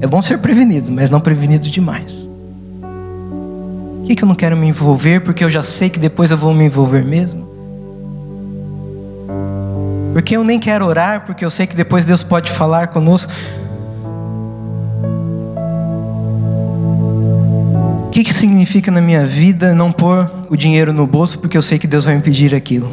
É 0.00 0.06
bom 0.06 0.20
ser 0.20 0.38
prevenido, 0.38 0.92
mas 0.92 1.08
não 1.08 1.20
prevenido 1.20 1.70
demais 1.70 2.27
que, 4.08 4.16
que 4.16 4.24
eu 4.24 4.28
não 4.28 4.34
quero 4.34 4.56
me 4.56 4.66
envolver 4.66 5.20
porque 5.20 5.44
eu 5.44 5.50
já 5.50 5.60
sei 5.60 5.90
que 5.90 5.98
depois 5.98 6.30
eu 6.30 6.36
vou 6.36 6.54
me 6.54 6.64
envolver 6.64 7.04
mesmo? 7.04 7.46
Porque 10.14 10.34
eu 10.34 10.42
nem 10.42 10.58
quero 10.58 10.86
orar 10.86 11.26
porque 11.26 11.44
eu 11.44 11.50
sei 11.50 11.66
que 11.66 11.76
depois 11.76 12.06
Deus 12.06 12.22
pode 12.22 12.50
falar 12.50 12.88
conosco. 12.88 13.30
O 18.06 18.10
que, 18.10 18.24
que 18.24 18.32
significa 18.32 18.90
na 18.90 19.02
minha 19.02 19.26
vida 19.26 19.74
não 19.74 19.92
pôr 19.92 20.28
o 20.48 20.56
dinheiro 20.56 20.90
no 20.90 21.06
bolso 21.06 21.38
porque 21.38 21.58
eu 21.58 21.62
sei 21.62 21.78
que 21.78 21.86
Deus 21.86 22.06
vai 22.06 22.16
me 22.16 22.22
pedir 22.22 22.54
aquilo? 22.54 22.90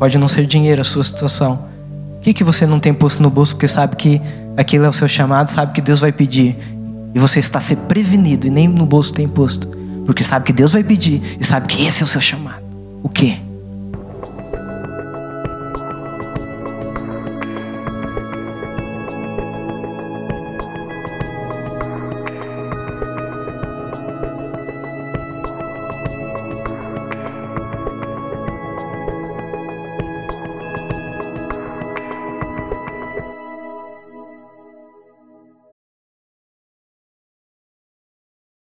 Pode 0.00 0.18
não 0.18 0.26
ser 0.26 0.46
dinheiro 0.46 0.80
a 0.80 0.84
sua 0.84 1.04
situação. 1.04 1.68
O 2.16 2.20
que, 2.20 2.34
que 2.34 2.42
você 2.42 2.66
não 2.66 2.80
tem 2.80 2.92
posto 2.92 3.22
no 3.22 3.30
bolso 3.30 3.54
porque 3.54 3.68
sabe 3.68 3.94
que 3.94 4.20
aquilo 4.56 4.84
é 4.84 4.88
o 4.88 4.92
seu 4.92 5.06
chamado, 5.06 5.48
sabe 5.48 5.72
que 5.72 5.80
Deus 5.80 6.00
vai 6.00 6.10
pedir 6.10 6.77
e 7.14 7.18
você 7.18 7.40
está 7.40 7.58
a 7.58 7.62
ser 7.62 7.76
prevenido 7.76 8.46
e 8.46 8.50
nem 8.50 8.68
no 8.68 8.86
bolso 8.86 9.12
tem 9.12 9.28
posto. 9.28 9.68
Porque 10.04 10.24
sabe 10.24 10.46
que 10.46 10.52
Deus 10.52 10.72
vai 10.72 10.82
pedir 10.82 11.36
e 11.38 11.44
sabe 11.44 11.66
que 11.66 11.86
esse 11.86 12.02
é 12.02 12.04
o 12.04 12.08
seu 12.08 12.20
chamado. 12.20 12.62
O 13.02 13.08
quê? 13.08 13.38